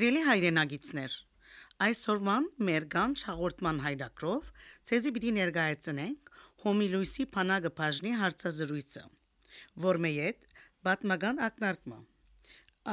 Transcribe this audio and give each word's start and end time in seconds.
Սիրելի 0.00 0.20
հայրենագիտներ, 0.24 1.14
այսօրվան 1.84 2.44
մեր 2.66 2.84
գանչ 2.92 3.16
հաղորդման 3.26 3.80
հայրակրով 3.84 4.46
ցեզի 4.90 5.10
պիտի 5.16 5.32
ներկայացնենք 5.38 6.30
Հոմիլույսի 6.62 7.26
Փանագը 7.34 7.72
բաժնի 7.80 8.12
հարցազրույցը, 8.20 9.02
որ 9.84 9.98
մեյետ 10.06 10.54
բատմական 10.88 11.42
ակնարկմա։ 11.48 11.98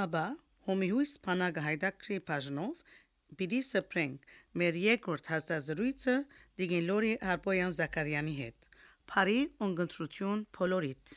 Աբա 0.02 0.26
Հոմիհույս 0.68 1.14
Փանագը 1.28 1.64
հայրակրի 1.68 2.18
բաժնով 2.32 2.92
պիտի 3.40 3.62
սփրենք 3.70 4.36
մեր 4.64 4.82
երկրորդ 4.84 5.32
հարցազրույցը 5.36 6.18
Դիգին 6.60 6.86
Լորի 6.92 7.14
Հարպոյան 7.30 7.78
Զաքարյանի 7.80 8.36
հետ։ 8.42 8.70
Փարի 9.14 9.40
ունգընտրություն 9.70 10.44
Փոլորիտ 10.60 11.16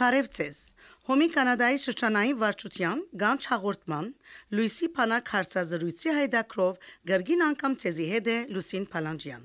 Բարև 0.00 0.28
ձեզ։ 0.32 0.58
Հոմի 1.10 1.26
Կանադայի 1.32 1.78
շրջանային 1.84 2.36
վարչության 2.40 3.00
գանչ 3.20 3.40
հաղորդման 3.50 4.06
Լուիսի 4.56 4.86
Փանակ 4.96 5.32
հարցազրույցի 5.32 6.14
հայդակրով 6.18 6.86
գրգին 7.10 7.42
անգամ 7.46 7.74
ցեզի 7.82 8.06
հետ 8.12 8.30
է 8.34 8.36
Լուսին 8.56 8.86
Փալանջյան։ 8.94 9.42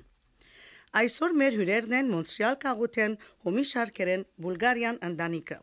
Այսօր 1.00 1.34
մեր 1.42 1.58
հյուրերն 1.60 1.96
են 1.98 2.08
Մոնտրեալ 2.14 2.56
քաղաքեն 2.62 3.18
Հոմի 3.44 3.64
շարքերեն 3.72 4.24
Բուլղարիան 4.46 5.00
ընտանիքը։ 5.10 5.58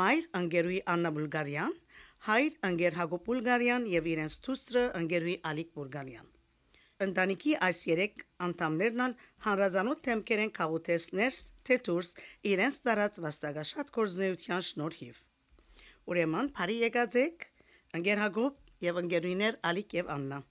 Մայր 0.00 0.28
Անգերուի 0.42 0.82
Աննա 0.96 1.14
Բուլղարյան, 1.16 1.72
հայր 2.28 2.60
Անգեր 2.72 3.00
Հակոբ 3.00 3.24
Բուլղարյան 3.30 3.88
եւ 3.94 4.12
իրենց 4.16 4.36
դուստրը 4.50 4.84
Անգերուի 5.00 5.38
Ալիկ 5.54 5.72
Բուլղարյան։ 5.80 6.28
Ընտանիքի 7.00 7.52
այս 7.64 7.78
երեք 7.88 8.24
անդամներն 8.44 9.02
ալ 9.04 9.12
հանրազանոթ 9.46 10.00
թեմքեր 10.04 10.40
են 10.44 10.50
քաղուտեսներս, 10.58 11.38
թե 11.64 11.78
դուրս 11.86 12.10
իրենց 12.50 12.76
տարած 12.88 13.20
վաստակաշատ 13.24 13.92
կորզնեության 13.94 14.66
շնորհիվ։ 14.68 15.22
Ուրեմն, 16.10 16.50
բարի 16.58 16.76
եկած 16.84 17.16
եք, 17.22 17.46
ընկեր 17.96 18.20
Հակոբ 18.24 18.84
եւ 18.84 19.00
ընկերուներ 19.00 19.58
Ալիկ 19.70 19.96
եւ 20.00 20.12
Աննա։ 20.16 20.42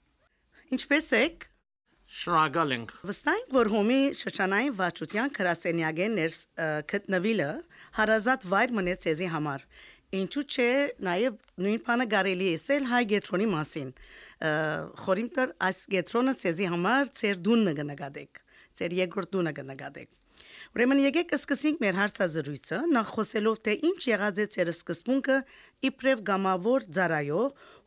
Ինչպե՞ս 0.74 1.08
եք։ 1.20 1.46
Շնորհակալ 2.10 2.74
ենք։ 2.74 2.92
Վստահ 3.06 3.36
ենք, 3.38 3.50
որ 3.54 3.68
հոմի 3.70 3.98
շրջանային 4.18 4.76
վաճության 4.80 5.32
քրասենյակեն 5.36 6.16
ներս 6.18 6.38
գտնվելը 6.90 7.50
հարազատ 8.00 8.46
վայր 8.50 8.74
մնաց 8.80 9.06
ցեզի 9.06 9.28
համար 9.30 9.66
ինչու՞ 10.10 10.42
չէ 10.50 10.68
նաև 11.06 11.34
նույն 11.62 11.82
բանը 11.86 12.06
կարելի 12.10 12.46
է 12.50 12.54
ասել 12.58 12.86
հայ 12.90 13.02
գետրոնի 13.10 13.48
մասին 13.50 13.90
խորիմտր 15.06 15.52
այս 15.66 15.82
գետրոնը 15.94 16.32
ցեզի 16.40 16.70
համար 16.72 17.12
ծեր 17.20 17.36
դունը 17.46 17.74
կնկատեք 17.80 18.40
ծեր 18.80 18.96
երկրորդ 19.00 19.30
դունը 19.36 19.52
կնկատեք 19.60 20.10
Ուրեմն 20.70 21.00
եկեք 21.02 21.32
սկսենք 21.34 21.80
մեր 21.82 21.96
հարցազրույցը 21.98 22.78
նախ 22.94 23.12
խոսելով 23.14 23.56
թե 23.66 23.72
ինչ 23.90 24.00
եղած 24.10 24.40
է 24.42 24.46
ծեր 24.54 24.70
սկզբունքը 24.70 25.38
իբրև 25.88 26.22
գամավոր 26.30 26.86
ծարայո 26.98 27.40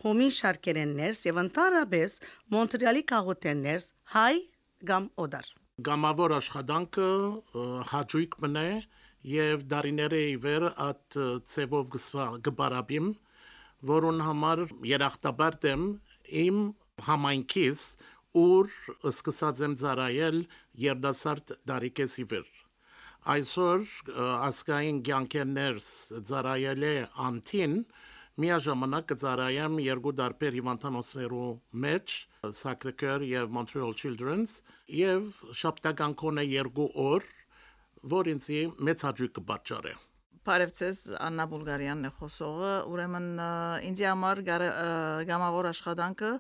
հոմի 0.03 0.29
շարքերեններս 0.39 1.21
եւ 1.27 1.39
ընդհանրապես 1.43 2.17
Մոնտրեալի 2.55 3.03
քաղաքներս 3.13 3.87
հայ 4.15 4.35
կամ 4.89 5.07
օդար 5.27 5.47
Գամավոր 5.83 6.35
աշխատանքը 6.39 7.07
հաջույք 7.93 8.35
մնա 8.43 8.67
եւ 9.23 9.67
դարիները 9.71 10.21
իվեր 10.33 10.65
at 10.85 11.17
ծևով 11.53 11.85
գբարաբիմ 12.47 13.11
որուն 13.93 14.23
համար 14.27 14.63
երախտաբար 14.89 15.59
դեմ 15.65 15.85
իմ 16.43 16.59
համայնքից 17.07 17.85
ուր 18.43 18.69
սկսած 19.11 19.63
եմ 19.67 19.75
ծարայել 19.83 20.39
երդասարտ 20.85 21.55
դարիքես 21.69 22.15
իվեր 22.23 22.47
այսօր 23.33 23.83
ասկային 24.47 24.97
ցանկերներս 25.07 25.89
ծարայել 26.29 26.87
է 26.89 26.95
անտին 27.27 27.77
միաժամանակ 28.43 29.05
կծարայեմ 29.11 29.77
երկու 29.83 30.13
դարբեր 30.19 30.57
հիվանդանոցներու 30.57 31.49
մեջ 31.85 32.15
Sacré-Cœur 32.59 33.25
եւ 33.29 33.53
Montreal 33.57 33.93
Children's 33.99 34.55
եւ 34.89 35.29
շաբթական 35.61 36.15
կոնե 36.23 36.45
երկու 36.49 36.89
օր 37.05 37.27
որ 38.03 38.29
ինձ 38.33 38.47
մեծ 38.83 39.03
հաճույք 39.07 39.33
կպատճառի։ 39.37 39.93
Բարևձեզ 40.43 40.97
Աննա 41.23 41.43
Բուլղարյանն 41.53 42.07
է 42.07 42.09
խոսողը, 42.17 42.71
ուրեմն 42.91 43.27
ինձ 43.87 43.99
համար 44.03 44.41
գամավոր 45.29 45.69
աշխատանքը 45.69 46.31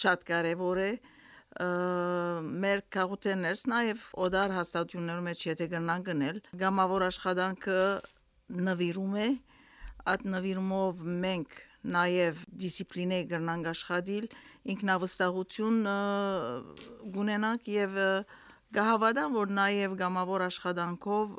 շատ 0.00 0.24
կարևոր 0.30 0.80
է 0.84 0.88
մեր 2.64 2.80
քաղաքներս 2.94 3.64
նաև 3.70 4.06
օդար 4.24 4.54
հաստատություններում 4.56 5.28
մեջ 5.28 5.44
եթե 5.50 5.68
գնան 5.74 6.06
գնել 6.08 6.40
գամավոր 6.64 7.04
աշխատանքը 7.10 7.82
նվիրում 8.64 9.14
է 9.20 9.28
այդ 10.14 10.24
նվիրումով 10.34 11.04
մենք 11.24 11.60
նաև 11.94 12.40
դիսցիպլինե 12.64 13.20
գրնանք 13.34 13.70
աշխատիլ 13.74 14.26
ինքնավստահություն 14.74 15.78
գունենանք 17.14 17.70
եւ 17.76 18.00
և 18.00 18.42
Գահավադան, 18.74 19.34
որ 19.34 19.50
նաև 19.54 19.96
գամավոր 20.00 20.44
աշխատանքով, 20.48 21.34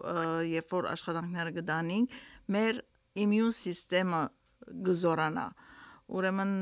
երբ 0.51 0.73
որ 0.75 0.89
աշխատանքները 0.93 1.53
գտանին, 1.55 2.05
մեր 2.55 2.81
իմյուն 3.25 3.55
սիստեմը 3.59 4.21
գզորանա։ 4.85 5.45
Ուրեմն 6.15 6.53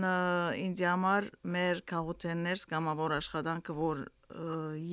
ինձ 0.63 0.83
համար 0.87 1.25
մեր 1.53 1.81
քաղաքներս 1.91 2.67
գամավոր 2.71 3.15
աշխատանքը, 3.19 3.73
որ 3.75 4.03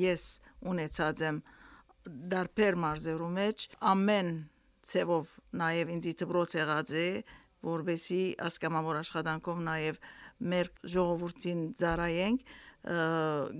ես 0.00 0.24
ունեցած 0.70 1.22
եմ 1.28 1.42
դարբեր 2.34 2.78
մարզերու 2.84 3.30
մեջ, 3.36 3.66
ամեն 3.92 4.32
ցևով 4.90 5.36
նաև 5.60 5.92
ինձ 5.94 6.08
դբրոց 6.22 6.56
եղած 6.58 6.92
է, 6.96 7.06
որբեսի 7.70 8.22
ասկամավոր 8.48 8.98
աշխատանքով 9.04 9.62
նաև 9.68 10.00
մեր 10.50 10.70
ժողովրդին 10.94 11.64
ծառայենք 11.76 12.52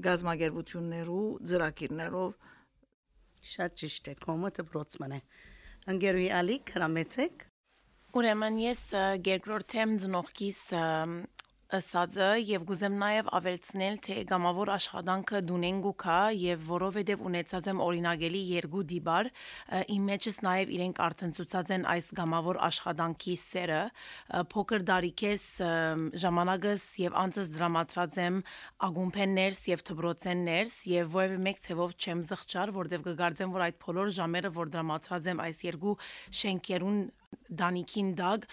գազագերբություններու 0.06 1.24
ծրագիրներով 1.50 2.30
շատ 3.50 3.76
ճիշտ 3.82 4.10
է 4.12 4.14
կոմոտը 4.24 4.64
բրոցման 4.70 5.16
է 5.16 5.20
ընկերուի 5.94 6.28
ալիք 6.40 6.72
հրամեցեք 6.76 7.44
Ուրեմն 8.10 8.56
ես 8.64 8.80
երկրորդեմ 9.28 9.92
ծնողքիս 10.02 10.60
ըսածը 11.76 12.28
եւ 12.42 12.64
գուզեմ 12.68 12.96
նաեւ 13.00 13.28
ավելցնել 13.38 13.98
թե 14.06 14.16
գամավոր 14.30 14.70
աշխատանքը 14.74 15.40
դունեն 15.50 15.76
գուքա 15.84 16.18
եւ 16.40 16.64
որովհետեւ 16.70 17.22
ունեցած 17.30 17.68
եմ 17.70 17.82
օրինագելի 17.84 18.40
երկու 18.50 18.82
դիբար 18.90 19.30
իմ 19.94 20.08
մեջս 20.10 20.40
նաեւ 20.46 20.72
իրենք 20.76 21.00
արտնցուցած 21.06 21.72
են 21.76 21.86
այս 21.94 22.10
գամավոր 22.20 22.60
աշխատանքի 22.70 23.36
սերը 23.44 23.82
փոքր 24.54 24.86
դարիքես 24.90 25.46
ժամանակս 26.24 26.86
եւ 27.04 27.20
անցս 27.22 27.52
դրամատրած 27.54 28.20
եմ 28.26 28.42
ագումփեններս 28.90 29.62
եւ 29.70 29.86
թբրոցեններս 29.90 30.76
եւ 30.90 31.16
ովևէ 31.20 31.40
մեկ 31.46 31.64
ցևով 31.68 31.96
չեմ 32.00 32.26
զղջար 32.30 32.74
որովհետեւ 32.80 33.06
կգարձեմ 33.10 33.54
որ 33.54 33.66
այդ 33.68 33.80
բոլոր 33.86 34.12
ժամերը 34.18 34.54
որ 34.58 34.74
դրամատրած 34.74 35.32
եմ 35.34 35.42
այս 35.46 35.64
երկու 35.70 35.96
շենքերուն 36.40 37.00
Դանիքին 37.60 38.10
դակ 38.20 38.46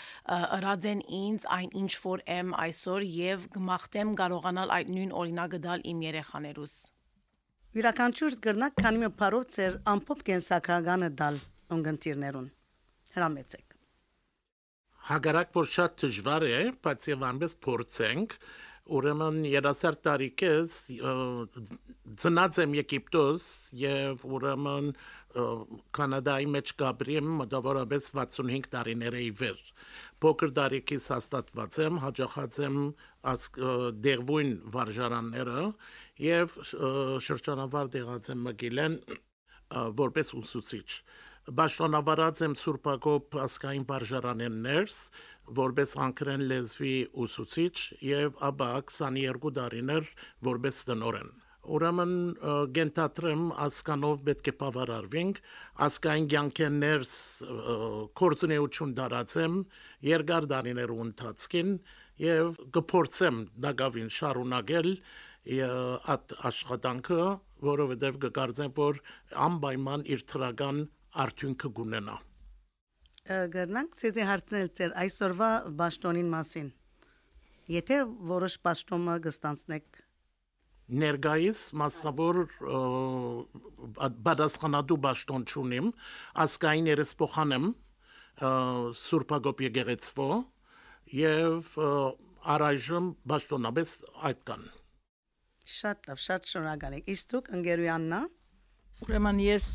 ըրած 0.58 0.86
են 0.92 1.02
ինձ 1.22 1.48
այն 1.58 1.74
ինչ 1.82 1.92
որ 2.04 2.24
եմ 2.38 2.54
այսօր 2.66 3.08
եւ 3.18 3.48
գմախտեմ 3.58 4.14
կարողանալ 4.22 4.74
այդ 4.78 4.92
նույն 4.98 5.16
օրինակը 5.22 5.60
դալ 5.68 5.86
իմ 5.94 6.04
երեխաներուս։ 6.08 6.76
Յուրաքանչյուր 7.78 8.38
գրնակ 8.48 8.78
քանի 8.82 9.02
մի 9.04 9.10
բարով 9.22 9.48
ծեր 9.54 9.80
ամփոփ 9.94 10.22
կենսակրագանը 10.32 11.10
դալ 11.22 11.40
ունգընտիրներուն։ 11.78 12.48
Հրամեցեք։ 13.18 13.76
Հագարակ 15.08 15.52
որ 15.58 15.68
շատ 15.74 16.00
դժվար 16.04 16.46
է, 16.48 16.62
բայց 16.84 17.06
եւ 17.12 17.22
անպես 17.28 17.54
փորձենք, 17.68 18.34
ուրեմն 18.88 19.38
երասարդ 19.50 20.02
տարիքես 20.08 20.74
ծնած 22.24 22.60
եմ 22.64 22.76
Եգիպտոս 22.78 23.48
եւ 23.82 24.26
ուրեմն 24.38 24.92
Կանադայի 25.98 26.48
մեջ 26.54 26.74
գաբրիեմ 26.80 27.28
մոտավորապես 27.42 28.10
65 28.16 28.70
տարիներ 28.74 29.18
էի 29.20 29.30
վեր 29.42 29.60
փոքր 30.24 30.54
տարիքից 30.58 31.08
հաստատված 31.14 31.80
եմ 31.84 32.00
հաջողած 32.06 32.60
եմ 32.68 32.80
դերվույն 34.08 34.52
վարժարանները 34.74 35.68
եւ 36.26 36.58
շրջանավար 37.28 37.92
դեղած 37.98 38.32
եմ 38.34 38.44
մգիլեն 38.48 39.00
որպես 40.02 40.34
ուսուցիչ 40.42 40.88
Բաշտոնավարած 41.48 42.40
եմ 42.44 42.54
Սուրբագոբ 42.60 43.36
ասկային 43.40 43.84
վարժարաններս, 43.88 44.96
որպես 45.60 45.94
անկրեն 46.04 46.42
լեզվի 46.50 46.96
ուսուցիչ 47.24 47.76
եւ 48.04 48.42
ապա 48.50 48.68
22 48.92 49.52
տարիներ 49.56 50.10
որպես 50.48 50.80
տնորեն։ 50.90 51.30
Ուրեմն 51.78 52.12
գենտատրեմ 52.76 53.46
ասկանով 53.64 54.20
պետք 54.28 54.50
է 54.52 54.54
բավարարվենք, 54.60 55.40
ասկային 55.88 56.28
ցանկերս 56.34 57.16
կորցնեություն 58.22 58.94
դարացեմ 59.00 59.58
երկար 60.10 60.50
դարիներու 60.52 61.00
ընթացքին 61.08 61.74
եւ 62.28 62.62
կփորձեմ 62.76 63.42
դակավին 63.68 64.14
շարունակել 64.20 64.94
at 66.12 66.38
աշխատանքը, 66.52 67.24
որովհետեւ 67.72 68.22
կգարձեմ, 68.28 68.72
որ 68.84 69.04
անպայման 69.48 70.08
իր 70.12 70.24
թրական 70.28 70.88
արդյունքը 71.26 71.72
կունենա 71.82 72.18
գտնանք 73.28 73.96
ցեզի 74.00 74.24
հարցնել 74.24 74.70
ձեր 74.80 74.92
այսօրվա 75.04 75.48
ճաշտոնին 75.80 76.28
մասին։ 76.32 76.68
Եթե 77.74 77.98
որոշ 78.30 78.54
ճաշտոմը 78.64 79.16
կստանցնեք 79.26 79.98
ներգայիս 80.88 81.64
մասնավոր 81.82 82.40
բադասխանադու 84.28 85.00
ճաշտոն 85.08 85.46
ճունիմ, 85.52 85.90
ասկային 86.48 86.88
երեսփոխանեմ 86.94 87.68
Սուրբագոպ 89.02 89.64
եկեղեցվո 89.68 90.30
եւ 91.20 91.76
առայժմ 92.56 93.12
ճաշտոնաբես 93.28 93.94
այդքան։ 94.32 94.66
Շատ 95.68 96.08
լավ, 96.08 96.20
շատ 96.24 96.52
շնորհակալ 96.54 96.94
եմ։ 96.96 97.08
Իսկ 97.12 97.32
դուք 97.34 97.50
ընկերույաննա 97.58 98.20
Ուրեմն 98.98 99.38
ես 99.44 99.66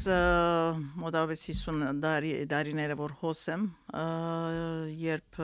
մոտավորապես 0.99 1.43
50 1.47 2.01
տարի 2.03 2.31
տարիները 2.51 2.97
որ 2.99 3.13
հոսեմ, 3.21 3.67
երբ 4.99 5.39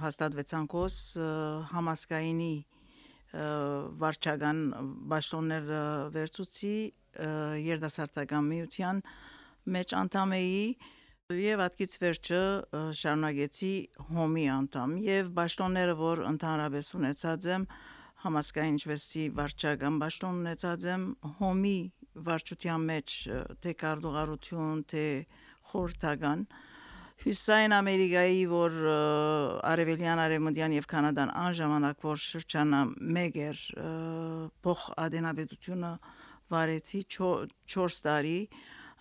հաստատվեցանք 0.00 0.74
ոս 0.80 0.96
համասկայինի 1.70 2.54
վարչական 4.02 4.64
ճաշտոններ 5.14 5.70
վերցուցի 6.18 6.74
երդասարտական 7.68 8.50
միության 8.50 9.04
մեջ 9.78 9.96
անդամ 10.02 10.36
էի 10.42 10.66
եւ 11.38 11.64
ատկից 11.70 11.98
վերջը 12.02 12.44
շարունակեցի 12.98 13.74
հոմի 14.10 14.50
անդամ 14.58 14.98
եւ 15.06 15.34
ճաշտոնները 15.38 15.98
որ 16.02 16.26
ընդհանրապես 16.34 16.94
ունեցած 16.98 17.50
եմ 17.54 17.72
համասկային 18.26 18.76
ինչվեսի 18.76 19.24
վարչական 19.38 20.02
ճաշտոն 20.02 20.42
ունեցած 20.42 20.92
եմ 20.96 21.10
հոմի 21.38 21.78
վարչության 22.14 22.84
մեջ 22.90 23.16
թե 23.64 23.72
կարդողարություն, 23.82 24.84
թե 24.92 25.06
խորտական 25.72 26.46
Հյուսային 27.22 27.72
Ամերիկայի, 27.76 28.38
որ 28.50 28.76
Արևելյան 29.70 30.20
Արևմտյան 30.24 30.72
եւ 30.74 30.86
Կանադան 30.90 31.30
անժամանակ 31.38 32.00
որ 32.02 32.18
շրջանը 32.18 32.80
մեկ 33.18 33.36
էր 33.46 33.60
փոխ 34.66 34.86
ադենաբեդությունը 35.04 35.92
վարեցի 36.52 37.02
4 37.16 38.00
տարի 38.08 38.38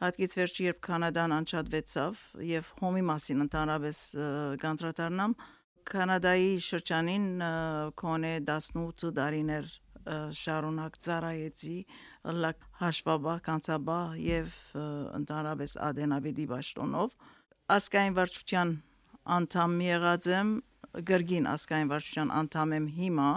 հատկից 0.02 0.36
վերջի 0.38 0.68
երբ 0.68 0.80
Կանադան 0.86 1.34
անջատվեցավ 1.40 2.22
եւ 2.52 2.70
հոմի 2.82 3.04
մասին 3.10 3.46
ընդհանրապես 3.48 4.04
գանտրատարնամ 4.62 5.36
Կանադայի 5.92 6.52
շրջանին 6.62 7.28
կոնե 8.02 8.34
18 8.54 9.12
տարիներ 9.18 9.74
շարունակ 10.42 10.98
ծառայեցի 11.06 11.78
լակ 12.46 12.68
հաշվաբա 12.82 13.36
կանցաբա 13.48 14.00
եւ 14.26 14.56
ընդհանրապես 15.22 15.78
ադենաբեդի 15.90 16.46
ճաշտոնով 16.52 17.16
ասկային 17.78 18.16
վարչության 18.20 18.72
անդամ 19.38 19.76
եղած 19.86 20.30
եմ 20.36 20.54
գրգին 21.12 21.50
ասկային 21.56 21.92
վարչության 21.92 22.32
անդամ 22.42 22.78
եմ 22.78 22.88
հիմա 23.00 23.32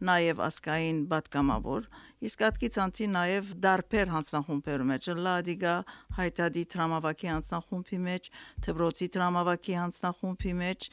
նաև 0.00 0.38
ասկային 0.46 1.00
պատգամավոր 1.10 1.86
իսկ 2.24 2.42
ատկից 2.48 2.76
անցի 2.84 3.06
նաև 3.14 3.50
դարբեր 3.64 4.12
հանձնախումբերի 4.14 4.86
մեջ 4.90 5.08
լադիգա 5.26 5.74
հայտադի 6.18 6.64
տրամավակի 6.74 7.30
հանձնախումբի 7.30 7.98
մեջ 8.06 8.30
թբրոցի 8.66 9.08
տրամավակի 9.16 9.76
հանձնախումբի 9.80 10.54
մեջ 10.60 10.88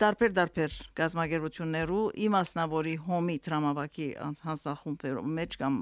դարբեր 0.00 0.32
դարբեր 0.36 0.74
գազագերություններու 0.98 2.02
իմասնավորի 2.26 2.94
հոմի 3.06 3.36
տրամավակի 3.46 4.08
հանձնախումբերով 4.46 5.30
մեջ 5.38 5.56
կամ 5.62 5.78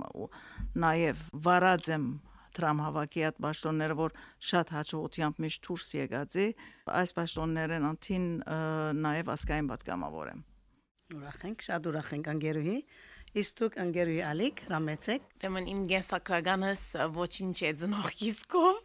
նաև 0.84 1.24
վարածեմ 1.46 2.06
տրամհավաքի 2.54 3.24
այդ 3.28 3.40
ճաշտոնները 3.44 3.96
որ 3.98 4.16
շատ 4.48 4.72
հաջողությամբ 4.74 5.40
միշտ 5.44 5.64
դուրս 5.68 5.88
եկած 5.98 6.36
է 6.44 6.46
այս 7.00 7.14
ճաշտոններն 7.18 7.88
անտին 7.90 8.28
նաև 9.02 9.32
ասկային 9.34 9.70
պատգամավոր 9.72 10.30
եմ 10.34 10.44
ուրախ 11.18 11.40
ենք 11.50 11.66
շատ 11.68 11.90
ուրախ 11.90 12.12
ենք 12.18 12.30
անգերուհի 12.34 12.76
Իսկ 13.34 13.56
դուք 13.58 13.76
ընկերուի 13.82 14.18
ալիք 14.22 14.60
ռամեցեք։ 14.70 15.24
Դեմն 15.42 15.64
իմ 15.72 15.78
գեսակրականս 15.90 16.82
ոչինչ 17.16 17.56
է 17.66 17.70
ծնող 17.80 18.12
կիսկով, 18.20 18.76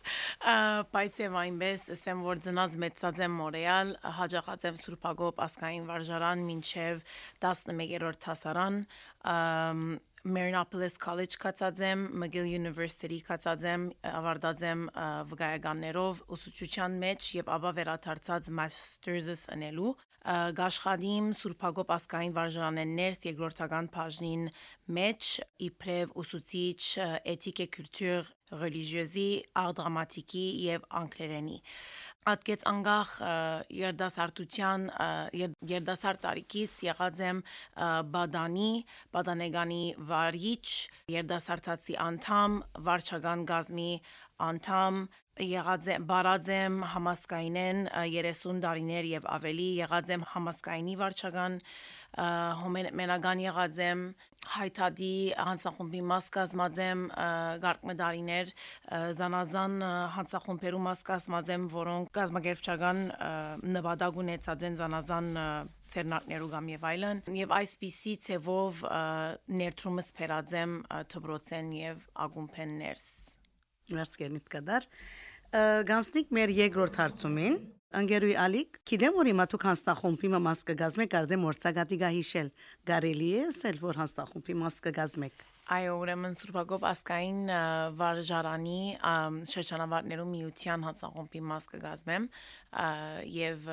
բայց 0.95 1.19
եւ 1.21 1.37
այնպես 1.43 1.83
ասեմ 1.93 2.23
որ 2.25 2.41
ծնած 2.47 2.77
մեծած 2.81 3.21
եմ 3.27 3.35
Մորեալ, 3.43 3.93
հաջողած 4.17 4.65
եմ 4.71 4.79
Սուրբագոբ 4.81 5.43
ասկային 5.45 5.85
վարժարան 5.91 6.41
մինչեւ 6.49 7.03
11-րդ 7.45 8.27
հասարան, 8.31 8.81
Marinopolis 9.23 10.97
College 10.97 11.35
կացածեմ, 11.39 12.05
McGill 12.15 12.47
University 12.55 13.19
կացածեմ, 13.25 13.89
ավարտածեմ 14.03 14.85
վկայականներով 15.31 16.21
ուսուցչության 16.35 16.99
մեջ 17.03 17.31
եւ 17.39 17.51
ապա 17.55 17.73
վերադարձած 17.79 18.51
master's-ս 18.59 19.47
անելու 19.55 19.95
գաշխադիմ 20.59 21.29
Սուրբագոպ 21.39 21.91
ասկային 21.95 22.33
վարժանեն 22.35 22.91
ներս 22.99 23.21
երկրորդական 23.23 23.87
բաժնին 23.93 24.43
մեջ 24.97 25.29
իբրև 25.69 26.11
ուսուցիչ 26.19 26.81
էթիկե 27.33 27.67
կուլտուր 27.75 28.29
ռելիգիոզի, 28.59 29.29
ար 29.61 29.73
դրամատիկի 29.79 30.45
եւ 30.65 30.85
անգլերենի 30.99 31.57
ատկեց 32.33 32.65
անգախ 32.71 33.11
երդասարտության 33.79 34.85
երդասարտ 35.71 36.23
տարիքից 36.25 36.73
եղած 36.87 37.23
եմ 37.29 37.41
բադանի 38.15 38.71
բադանեգանի 39.15 39.83
վարիչ 40.11 40.67
երդասարտացի 41.15 41.99
անդամ 42.09 42.59
վարչական 42.89 43.45
գազմի 43.53 43.91
անդամ 44.49 45.01
եղած 45.39 45.85
եմ 45.95 46.05
բարած 46.09 46.49
եմ 46.51 46.79
համասկայինեն 46.93 47.77
30 47.95 48.59
տարիներ 48.63 49.05
եւ 49.07 49.27
ավելի 49.31 49.67
եղած 49.79 50.11
եմ 50.15 50.25
համասկայինի 50.33 50.95
վարչական 50.99 51.55
մենական 52.99 53.43
եղած 53.45 53.79
եմ 53.85 54.01
հայտադի 54.49 55.13
հանցախումբի 55.39 56.01
մաս 56.09 56.27
կազմած 56.35 56.81
եմ 56.83 57.03
գարկմը 57.63 57.95
դարիներ 57.99 58.51
զանազան 59.19 59.75
հանցախումբերու 60.15 60.83
մաս 60.89 61.03
կազմած 61.09 61.51
եմ 61.55 61.67
որոնք 61.75 62.11
գազագերբչական 62.19 63.01
նպատակ 63.77 64.21
ունեցած 64.23 64.67
են 64.69 64.79
զանազան 64.79 65.31
ցերնակներու 65.93 66.51
գամ 66.55 66.69
եւ 66.73 66.85
այլն 66.89 67.23
եւ 67.39 67.55
այսպիսի 67.59 68.17
ցևով 68.27 68.83
ներդրումս 69.61 70.13
փերածեմ 70.19 70.75
թբրոցեն 71.13 71.73
եւ 71.79 72.05
ագումփեն 72.27 72.77
ներս 72.83 73.07
Վերցկերնիտ 73.89 74.49
կդար 74.53 74.85
գանցնիկ 75.49 76.33
մեր 76.35 76.51
երկրորդ 76.53 76.97
հարցումին 76.99 77.55
Անգերուի 77.89 78.33
ալիք, 78.37 78.75
գիտեմ 78.85 79.15
որ 79.17 79.27
հիմա 79.31 79.45
դուք 79.49 79.63
հանստախումբի 79.65 80.29
մաս 80.45 80.59
կգազմեք, 80.67 81.13
արդեն 81.19 81.41
մորցակատի 81.41 81.97
գա 82.03 82.11
հիշել։ 82.13 82.51
Գարելի 82.85 83.29
է 83.33 83.39
ասել 83.47 83.79
որ 83.81 83.99
հանստախումբի 84.03 84.55
մաս 84.59 84.77
կգազմեք։ 84.85 85.41
Այո, 85.73 85.95
ուրեմն 86.03 86.37
Սուրբագոբ 86.37 86.85
ասկային 86.91 87.41
վարժարանի 87.97 88.77
շրջանավարտներու 89.55 90.29
միության 90.35 90.85
հանձնախումբի 90.85 91.43
մաս 91.49 91.67
կգազմեմ 91.73 92.29
եւ 93.39 93.67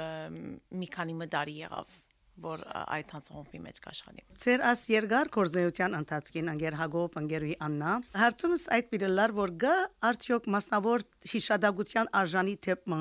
մի 0.81 0.91
քանի 0.97 1.21
մդարի 1.21 1.61
եղավ 1.61 2.01
որ 2.43 2.63
այդ 2.77 3.13
հանձնախումբի 3.17 3.61
մեջ 3.67 3.81
կաշխատի։ 3.87 4.25
Ձեր 4.45 4.65
աս 4.71 4.83
երկար 4.93 5.31
կորզեության 5.37 5.97
ընթացքին 6.01 6.51
անգեր 6.53 6.77
Հակոբ 6.81 7.19
անգերուի 7.21 7.57
Աննա 7.67 7.95
հարցումս 8.21 8.65
այդ 8.77 8.91
բիլլար 8.93 9.35
որ 9.37 9.55
գա 9.65 9.77
արդյոք 10.11 10.49
մասնավոր 10.57 11.07
հիշադակության 11.33 12.13
արժանի 12.21 12.57
թեփը 12.67 13.01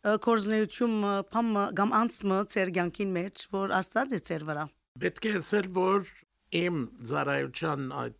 կորզնեություն 0.00 0.94
փամ 1.34 1.48
կամ 1.76 1.90
անցմը 2.00 2.36
ձեր 2.54 2.70
ցանկին 2.76 3.10
մեջ 3.16 3.42
որ 3.52 3.74
աստած 3.80 4.14
է 4.16 4.20
ձեր 4.30 4.44
վրա։ 4.48 4.62
Պետք 5.02 5.26
է 5.28 5.32
ասել 5.40 5.66
որ 5.76 6.06
իմ 6.60 6.78
զարայության 7.10 7.90
այդ 8.00 8.16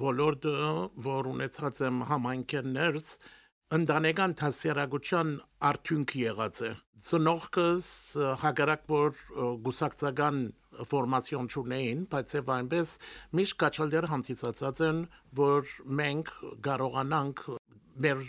ոլորտը 0.00 0.54
որ 1.04 1.28
ունեցած 1.34 1.82
եմ 1.88 1.98
համայնքներս 2.08 3.10
ընդանեկան 3.76 4.32
հասարակության 4.40 5.32
արդյունք 5.68 6.12
եղած 6.18 6.60
է 6.64 6.68
ծնողքս 7.08 7.88
հագարակ 8.42 8.86
որ 8.90 9.18
գուսակցական 9.66 10.38
ֆորմացիոն 10.92 11.50
չունեին, 11.52 12.00
բայց 12.14 12.34
եւ 12.38 12.48
այնպես 12.54 12.92
միշտ 13.38 13.58
կաչալդեր 13.62 14.08
հանդիսացած 14.12 14.82
են, 14.88 15.02
որ 15.40 15.74
մենք 16.00 16.32
կարողանանք 16.64 17.44
մեր 18.06 18.24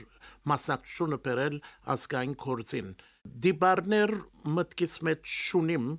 մասնակցությունը 0.51 1.19
բերել 1.29 1.57
ասկային 1.95 2.35
կորցին։ 2.43 2.91
Դիբարներ 3.47 4.15
մտքից 4.59 4.99
մեջ 5.07 5.33
շունիմ, 5.39 5.89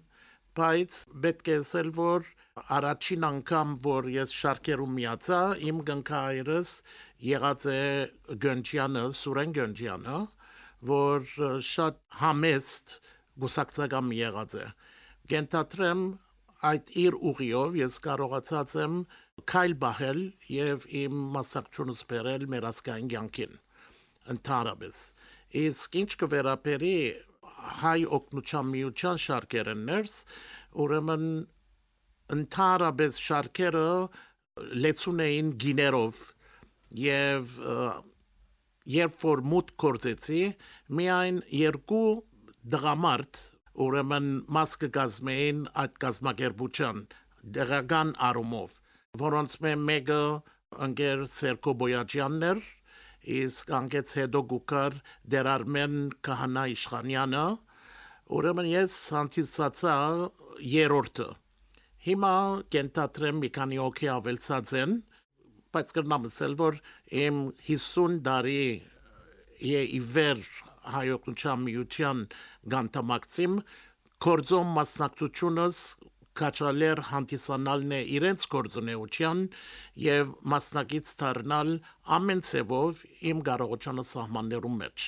բայց 0.61 1.01
պետք 1.25 1.51
է 1.51 1.59
ասել, 1.65 1.93
որ 1.97 2.31
առաջին 2.59 3.27
անգամ 3.27 3.75
որ 3.85 4.09
ես 4.13 4.33
շարքերում 4.37 4.95
միացա 4.99 5.41
իմ 5.71 5.83
գնքայրս 5.91 6.73
եղած 7.27 7.67
է 7.71 7.83
Գönջյանը 8.45 9.05
Սուրեն 9.21 9.55
Գönջյանը 9.59 10.17
որ 10.91 11.31
շատ 11.71 12.01
համեստ 12.23 12.95
գուսակցական 13.45 14.11
եղած 14.19 14.57
է 14.61 14.67
գենտատրեմ 15.31 16.03
այդ 16.71 16.93
իր 17.05 17.17
ուղիով 17.31 17.77
ես 17.81 17.99
կարողացած 18.05 18.77
եմ 18.85 18.97
քայլ 19.51 19.75
բահել 19.85 20.21
եւ 20.57 20.87
իմ 21.03 21.21
մասնակցությունս 21.37 22.03
բերել 22.11 22.49
մեր 22.55 22.67
ասկային 22.71 23.13
ցանկին 23.15 23.55
ընդհանրապես 24.35 24.99
իսկ 25.61 25.97
ինչ 26.03 26.11
կվերապերի 26.25 26.97
հայ 27.81 27.99
օկնուչան 28.19 28.69
միության 28.75 29.23
շարքերներս 29.25 30.19
ուրեմն 30.85 31.25
ընդհանրապես 32.37 33.21
շարքերը 33.27 33.87
լեցուն 34.85 35.23
էին 35.27 35.53
գիներով 35.65 36.21
եւ 37.01 37.55
երբ 38.95 39.25
որ 39.25 39.43
մուտ 39.53 39.73
կորցեցի 39.85 40.43
միայն 41.01 41.41
երկու 41.61 42.05
դղամարտ 42.75 43.41
ուրեմն 43.85 44.29
մաս 44.57 44.77
կգազմեին 44.83 45.61
այդ 45.83 45.99
գազմագերբության 46.05 47.03
դեղական 47.57 48.13
արումով 48.31 48.75
որոնց 49.23 49.57
մեկը 49.91 50.23
ընկեր 50.87 51.23
Սերկո 51.35 51.75
Բոյաջյաններ 51.83 52.61
իսկ 53.41 53.73
անգեց 53.81 54.13
հետո 54.21 54.43
գուկար 54.53 54.99
դերարմեն 55.35 55.97
քահանա 56.27 56.65
իշխանյանը 56.75 57.45
ուրեմն 58.39 58.69
ես 58.71 58.97
հանդիսացա 59.17 59.97
երրորդը 60.75 61.29
հիմա 62.07 62.33
կենտատրեմ 62.75 63.41
մի 63.45 63.51
քանի 63.57 63.79
օքի 63.87 64.11
ավելցած 64.15 64.75
են 64.83 64.93
բայց 65.77 65.93
կրնամ 65.97 66.29
ասել 66.31 66.55
որ 66.61 66.79
իմ 67.25 67.41
50 67.69 68.21
տարի 68.29 68.63
է 69.81 69.83
իվեր 70.01 70.41
հայօգնության 70.95 71.67
միության 71.67 72.23
գանտամակցիմ 72.75 73.59
կորձոմ 74.27 74.73
մասնակցությունս 74.79 75.83
կաչալեր 76.41 77.03
հանդիսանալն 77.11 77.95
է 77.97 78.01
իրենց 78.17 78.47
գործունեության 78.55 79.41
եւ 80.05 80.33
մասնակից 80.55 81.13
դառնալ 81.23 81.73
ամեն 82.17 82.43
ցևով 82.51 83.05
իմ 83.33 83.43
կարողության 83.51 84.05
սահմաններում 84.11 84.81
մեջ 84.85 85.07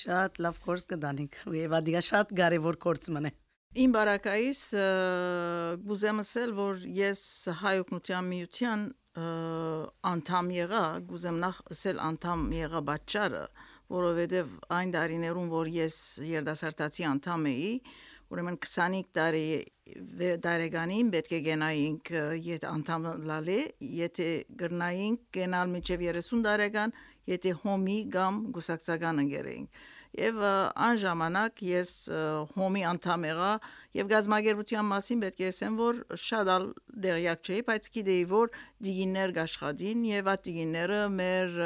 շատ 0.00 0.42
լավ 0.46 0.60
կորս 0.64 0.84
կդանիք 0.94 1.38
եւ 1.60 1.78
ադիա 1.80 2.02
շատ 2.08 2.34
կարեւոր 2.40 2.78
կորց 2.86 3.10
մնե 3.16 3.32
Իմ 3.78 3.92
բարակայիս 3.94 4.60
գուզեմ 5.86 6.20
ասել, 6.24 6.52
որ 6.56 6.78
ես 6.90 7.20
հայօգնության 7.60 8.24
միության 8.26 8.80
անդամ 10.10 10.48
եղա, 10.56 10.80
գուզեմ 11.06 11.36
նախ 11.44 11.60
ասել 11.70 12.00
անդամ 12.02 12.42
եղա 12.56 12.80
բաճարը, 12.88 13.42
որովհետև 13.94 14.56
այն 14.74 14.94
դարիներում, 14.96 15.46
որ 15.54 15.70
ես 15.76 15.98
երդասարտացի 16.32 17.06
անդամ 17.12 17.46
էի, 17.52 17.70
ուրեմն 18.34 18.58
25 18.66 19.14
տարի 19.20 19.46
դարեգանին 20.48 21.14
պետք 21.14 21.38
է 21.38 21.40
գնայինք 21.46 22.12
իդ 22.50 22.68
անդամ 22.72 23.08
լալի, 23.30 23.60
եթե 24.00 24.28
գրնայինք 24.64 25.24
գնալ 25.38 25.72
մինչև 25.76 26.04
30 26.10 26.44
տարեկան, 26.50 26.98
եթե 27.38 27.56
հոմի 27.62 28.02
կամ 28.18 28.44
գուսակցական 28.58 29.26
ընկերեինք 29.28 29.82
եւ 30.18 30.40
այն 30.42 30.96
ժամանակ 31.04 31.62
ես 31.66 31.92
հոմի 32.56 32.82
անդամ 32.90 33.26
եղա 33.30 33.50
եւ 33.94 34.10
գազագերբության 34.10 34.86
մասին 34.86 35.22
պետք 35.24 35.40
է 35.42 35.50
ասեմ 35.50 35.76
որ 35.80 36.00
շատ 36.24 36.50
ալ 36.54 36.66
դերյակ 37.04 37.46
չէի 37.46 37.62
բայց 37.70 37.86
գիտեի 37.94 38.24
որ 38.30 38.52
դիգիներ 38.86 39.34
գաշխատին 39.38 40.04
եւ 40.10 40.30
այդ 40.34 40.44
դիգիները 40.46 40.98
մեր 41.14 41.56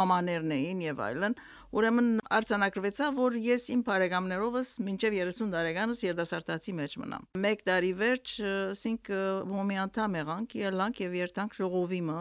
մամաներն 0.00 0.54
էին 0.56 0.84
եւ 0.86 1.02
այլն 1.08 1.36
ուրեմն 1.70 2.08
արձանագրվեցա 2.34 3.08
որ 3.14 3.36
ես 3.44 3.66
իմ 3.76 3.82
բարեկամներովս 3.86 4.70
մինչև 4.86 5.16
30 5.20 5.52
տարեկանս 5.54 6.00
երդասարտացի 6.02 6.74
մեջ 6.80 6.96
մնամ 7.02 7.28
մեկ 7.44 7.62
տարի 7.68 7.92
վերջ 8.00 8.34
ասենք 8.50 9.12
հոմի 9.52 9.78
անդամ 9.84 10.16
եղանք 10.20 10.56
ելանք 10.64 11.02
եւ 11.04 11.14
երթանք 11.20 11.58
ժողովիմը 11.60 12.18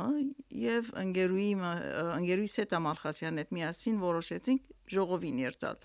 եւ 0.69 0.91
ընկերուի 1.03 1.49
ընկերուի 2.19 2.51
Սետա 2.53 2.83
Մալխասյանն 2.85 3.41
հետ 3.43 3.55
միասին 3.57 4.03
որոշեցինք 4.05 4.67
ժողովին 4.95 5.41
երթալ 5.45 5.81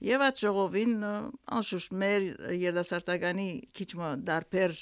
Եվ 0.00 0.22
այդ 0.24 0.38
ժողովին 0.40 0.92
անշուշտ 1.04 1.96
մեր 2.00 2.22
երդասարտականի 2.56 3.48
քիչ 3.76 3.88
մը 4.00 4.12
դարբեր 4.30 4.76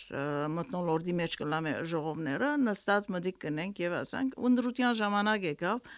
մտնոլորդի 0.54 1.14
մեջ 1.20 1.34
կլամե 1.40 1.72
ժողովները 1.90 2.50
նստած 2.62 3.08
մտիկ 3.16 3.40
կնենք 3.44 3.80
եւ 3.82 3.96
ասանք 3.98 4.36
ընդրության 4.48 4.94
ժամանակ 5.00 5.48
եկավ 5.48 5.90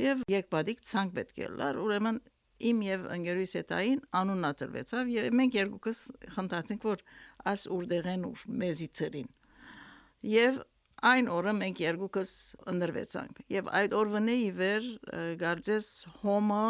եւ 0.00 0.24
երկբադիկ 0.32 0.80
ցանկ 0.88 1.14
պետք 1.18 1.44
է 1.44 1.50
լար 1.60 1.80
ուրեմն 1.84 2.22
իմ 2.64 2.82
եւ 2.88 3.06
ընկերուհիս 3.18 3.54
հետային 3.58 4.00
անունն 4.24 4.48
ատրվեցավ 4.48 5.12
եւ 5.12 5.36
մենք 5.44 5.56
երկուքս 5.60 6.00
խնդացինք 6.34 6.86
որ 6.88 7.04
աս 7.52 7.64
ուրդեղեն 7.74 8.28
ուր 8.30 8.44
մեզի 8.64 8.88
ծրին 9.00 9.30
եւ 10.32 10.60
Այն 11.04 11.26
օրը 11.28 11.52
մենք 11.58 11.80
երկուքս 11.84 12.30
ընդրվեցանք 12.72 13.40
եւ 13.52 13.66
այդ 13.80 13.96
օրվանե 13.98 14.36
ի 14.40 14.52
վեր 14.60 14.86
գարձես 15.42 15.88
հոմը 16.22 16.62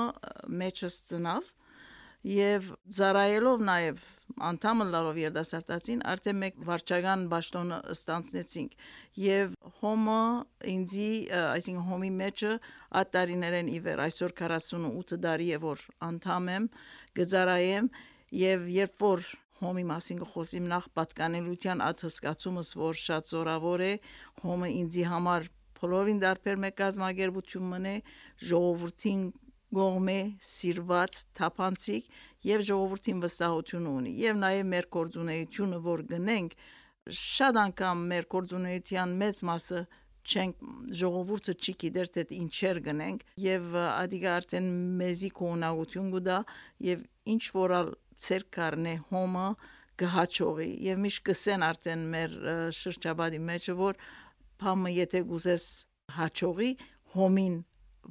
մեջս 0.62 0.96
ծնավ 1.10 1.52
եւ 2.24 2.72
զարայելով 2.98 3.62
նաեւ 3.68 4.02
անդամը 4.48 4.86
լարով 4.90 5.18
երդասարտացին 5.20 6.02
արդեն 6.10 6.38
մեկ 6.40 6.58
վարչական 6.66 7.24
ճաշտոնը 7.34 7.78
ստանցնեցինք 7.94 8.76
եւ 9.24 9.54
հոմը 9.82 10.22
ինձի 10.72 11.10
այսինքն 11.40 11.86
հոմի 11.90 12.10
մեջը 12.18 12.52
ատարիներեն 13.04 13.70
ի 13.74 13.78
վեր 13.84 14.02
այսօր 14.08 14.36
48 14.40 15.20
տարի 15.28 15.48
է 15.54 15.60
որ 15.68 15.86
անդամ 16.08 16.50
եմ 16.56 16.68
գծարայեմ 17.20 17.90
եւ 18.40 18.68
երբ 18.80 19.02
որ 19.04 19.28
հոմի 19.64 19.84
մասին 19.90 20.20
խոսիմ 20.32 20.68
նախ 20.74 20.88
պատկանելության 20.98 21.82
այդ 21.88 22.04
հսկացումս 22.06 22.70
որ 22.80 23.00
շատ 23.04 23.30
զորավոր 23.30 23.84
է 23.84 23.92
հոմը 24.44 24.68
ինձի 24.84 25.06
համար 25.14 25.48
փոլովին 25.78 26.20
դարբեր 26.24 26.60
մեկ 26.64 26.76
կազմակերպություն 26.80 27.66
մնե 27.74 27.94
ժողովրդին 28.50 29.24
գողմե 29.74 30.20
սիրված 30.48 31.18
թափանցիկ 31.38 32.14
եւ 32.48 32.64
ժողովրդին 32.68 33.20
վստահություն 33.24 33.90
ունի 33.90 34.14
եւ 34.20 34.40
նաեւ 34.44 34.64
մեր 34.70 34.88
կորձունեությունը 34.96 35.82
որ 35.88 36.04
գնենք 36.14 36.56
շատ 37.24 37.60
անգամ 37.64 38.04
մեր 38.14 38.26
կորձունեության 38.34 39.14
մեծ 39.24 39.40
մասը 39.50 39.80
չենք 40.24 40.62
ժողովուրդը 41.00 41.54
չի 41.60 41.72
գիտեր 41.82 42.10
թե 42.14 42.22
ինչեր 42.38 42.78
գնենք 42.86 43.24
եւ 43.44 43.74
ադիգա 43.84 44.30
արդեն 44.40 44.68
մեզի 45.00 45.30
կողնաղություն 45.40 46.08
գուտա 46.14 46.38
եւ 46.86 47.02
ինչ 47.34 47.42
որալ 47.56 47.90
ցեր 48.24 48.46
կառնե 48.56 48.94
հոմը 49.10 49.46
գահաճողի 50.00 50.68
եւ 50.88 51.00
միշտ 51.04 51.22
կսեն 51.28 51.64
արդեն 51.68 52.02
մեր 52.14 52.34
շրջաբադի 52.78 53.40
մեջ 53.50 53.68
որ 53.78 54.00
փամը 54.62 54.92
եթե 54.94 55.22
գուզես 55.30 55.66
հաճողի 56.18 56.70
հոմին 57.14 57.56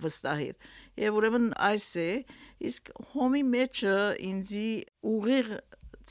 վստահիր 0.03 0.72
եւ 1.03 1.19
ուրեմն 1.19 1.48
այս 1.69 1.88
է 2.03 2.10
իսկ 2.69 2.91
հոմի 3.13 3.43
մեջը 3.53 3.95
ինձի 4.29 4.69
ուղիղ 5.13 5.51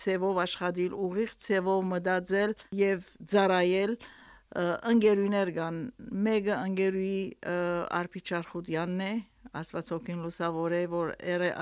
ցևով 0.02 0.40
աշխատել 0.42 0.96
ուղիղ 1.06 1.34
ցևով 1.46 1.82
մտածել 1.92 2.54
եւ 2.80 3.08
ծարայել 3.32 3.96
ընկերուներ 4.92 5.50
կան 5.56 5.76
մեգա 6.28 6.56
ընկերուի 6.68 7.20
արփիչար 7.98 8.48
խուդյանն 8.52 9.04
է 9.52 9.60
աստվածոքին 9.60 10.22
լուսավոր 10.24 10.74
է 10.76 10.82
որ 10.92 11.10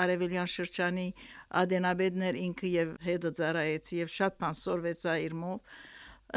արևելյան 0.04 0.50
շրջանի 0.54 1.06
ադենաբեդներ 1.61 2.38
ինքը 2.40 2.70
եւ 2.70 2.92
հետը 3.06 3.32
ծարայեցի 3.40 4.00
եւ 4.00 4.12
շատ 4.16 4.38
բան 4.40 4.56
սորվեցա 4.61 5.16
իր 5.26 5.35
մոտ 5.40 5.75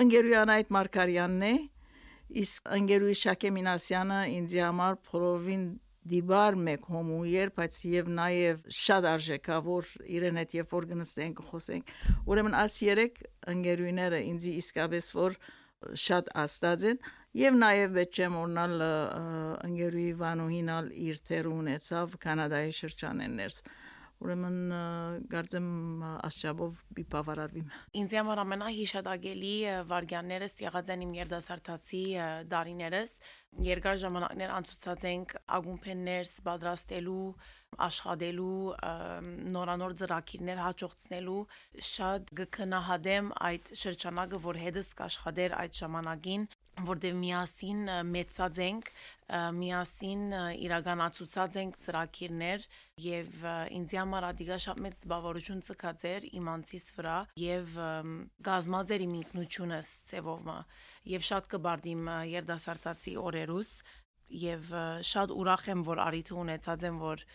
ընկերույան 0.03 0.53
այդ 0.57 0.73
մարկարյանն 0.73 1.47
է 1.49 1.53
իսկ 2.43 2.69
ընկերուի 2.79 3.15
Շակե 3.21 3.49
Մինասյանը 3.53 4.19
ինձ 4.33 4.53
համար 4.63 4.95
փորովին 5.05 5.65
դիբար 6.13 6.55
մեկ 6.59 6.87
հոմուեր, 6.93 7.51
բայց 7.55 7.75
եւ 7.87 8.09
նաեւ 8.17 8.63
շատ 8.75 9.05
արժեքավոր 9.13 9.91
իրեն 10.17 10.39
հետ 10.41 10.55
երբ 10.57 10.73
որ 10.73 10.87
գնստենք 10.89 11.43
խոսենք։ 11.49 11.93
Ուրեմն 12.33 12.57
աս 12.59 12.75
երեք 12.83 13.21
ընկերուները 13.53 14.19
ինձ 14.33 14.47
իսկապես 14.53 15.11
որ 15.19 15.37
շատ 16.03 16.33
աստած 16.43 16.87
են 16.91 16.99
եւ 17.33 17.55
նաեւ 17.57 17.95
է 18.03 18.27
մոռանալ 18.33 18.83
ընկերուի 19.67 20.09
Վանուհինալ 20.19 20.91
իր 21.07 21.23
թեր 21.29 21.49
ունեցավ 21.49 22.19
կանադայի 22.25 22.75
շրջաններս 22.77 23.63
ուրեմն 24.23 24.59
գարձեմ 25.31 25.65
ասչաբով 26.27 26.75
բիպավարարվիմ 26.99 27.71
Ինձ 27.99 28.13
համար 28.17 28.41
ամենահիշադակելի 28.43 29.55
վարգյաններս 29.89 30.55
եղած 30.63 30.91
են 30.93 31.03
իմ 31.07 31.15
երդասարտացի 31.17 32.03
դարիներս 32.53 33.15
երկար 33.67 33.99
ժամանակներ 34.03 34.53
անցուցած 34.59 35.05
ենք 35.11 35.35
ագումբեններ 35.57 36.31
պատրաստելու 36.47 37.27
աշխատելու 37.89 38.55
նորանոր 39.57 39.95
ծրագիրներ 39.99 40.63
հաջողցնելու 40.63 41.39
շատ 41.89 42.33
գքնահադեմ 42.39 43.31
այդ 43.49 43.73
շրջանակը 43.83 44.41
որ 44.47 44.61
հետս 44.63 44.93
կաշխատեր 45.03 45.57
այդ 45.63 45.79
ժամանակին 45.83 46.47
որտեղ 46.81 47.17
միասին 47.21 47.81
մեծած 48.09 48.59
ենք 48.63 48.89
միասին 49.57 50.23
իրականացուցած 50.65 51.57
ենք 51.61 51.77
ծրագիրներ 51.85 52.65
եւ 53.03 53.45
ինձ 53.77 53.93
համար 53.99 54.27
ադիգա 54.29 54.57
շատ 54.65 54.81
մեծ 54.85 54.97
զբաղավորություն 54.99 55.61
ցկած 55.69 56.05
էր 56.09 56.27
իմ 56.39 56.49
անձիս 56.53 56.85
վրա 56.97 57.17
եւ 57.43 57.77
գազմած 58.49 58.93
էր 58.97 59.05
իմ 59.05 59.13
ինքնությունս 59.21 59.91
ծևովը 60.09 60.57
եւ 61.13 61.27
շատ 61.29 61.49
կբարդիմ 61.53 62.11
երդասարտացի 62.33 63.15
օրերուս 63.23 63.71
եւ 64.43 64.69
շատ 65.13 65.33
ուրախ 65.37 65.65
եմ 65.73 65.81
որ 65.93 66.03
արիթ 66.09 66.33
ունեցած 66.43 66.87
եմ 66.89 67.01
որ 67.03 67.25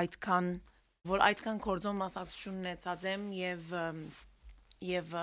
այդքան 0.00 0.50
որ 1.10 1.22
այդքան 1.26 1.60
կորձոն 1.64 1.98
մասնակցություն 2.00 2.60
ունեցած 2.60 3.06
եմ 3.10 3.22
եւ 3.40 3.74
եւ 4.90 5.14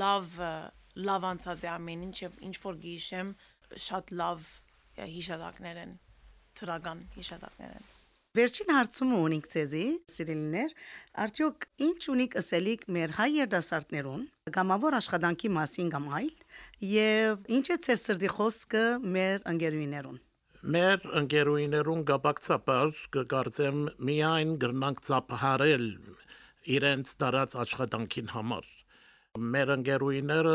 լավ 0.00 0.36
լավ 0.98 1.28
անցած 1.30 1.64
է 1.66 1.70
ամեն 1.76 2.04
ինչ 2.08 2.16
եւ 2.24 2.36
ինչ 2.50 2.56
որ 2.64 2.82
գիշեմ 2.88 3.32
շատ 3.86 4.12
լավ 4.20 4.50
հիշատակներ 5.14 5.80
են 5.86 5.96
թրական 6.58 7.08
հիշատակներ 7.16 7.74
են 7.78 7.88
Վերջին 8.38 8.68
հարցումը 8.70 9.16
ունենք 9.26 9.46
ցեզի, 9.50 9.84
սիրելիներ, 10.14 10.74
արդյոք 11.24 11.64
ինչ 11.82 12.02
ունիք 12.12 12.36
ասելիք 12.38 12.84
մեր 12.94 13.14
հայ 13.16 13.26
երդասարտներուն, 13.36 14.20
գամավոր 14.54 14.96
աշխատանքի 15.00 15.50
մասին 15.56 15.90
կամ 15.96 16.06
այլ, 16.20 16.30
եւ 16.92 17.50
ինչ 17.58 17.64
է 17.74 17.78
ցեր 17.88 17.98
սրդի 18.04 18.30
խոսքը 18.36 18.84
մեր 19.18 19.46
ընկերուիներուն։ 19.50 20.20
Մեր 20.76 21.08
ընկերուիներուն 21.24 22.04
գաբակցաբար 22.12 23.04
կգարձեմ 23.18 23.84
միայն 24.10 24.56
գրնանք 24.62 25.02
ծափահարել 25.10 25.88
իրենց 26.78 27.16
դարած 27.24 27.58
աշխատանքին 27.66 28.30
համար 28.36 28.70
Մեր 29.38 29.70
ընկերուիները 29.72 30.52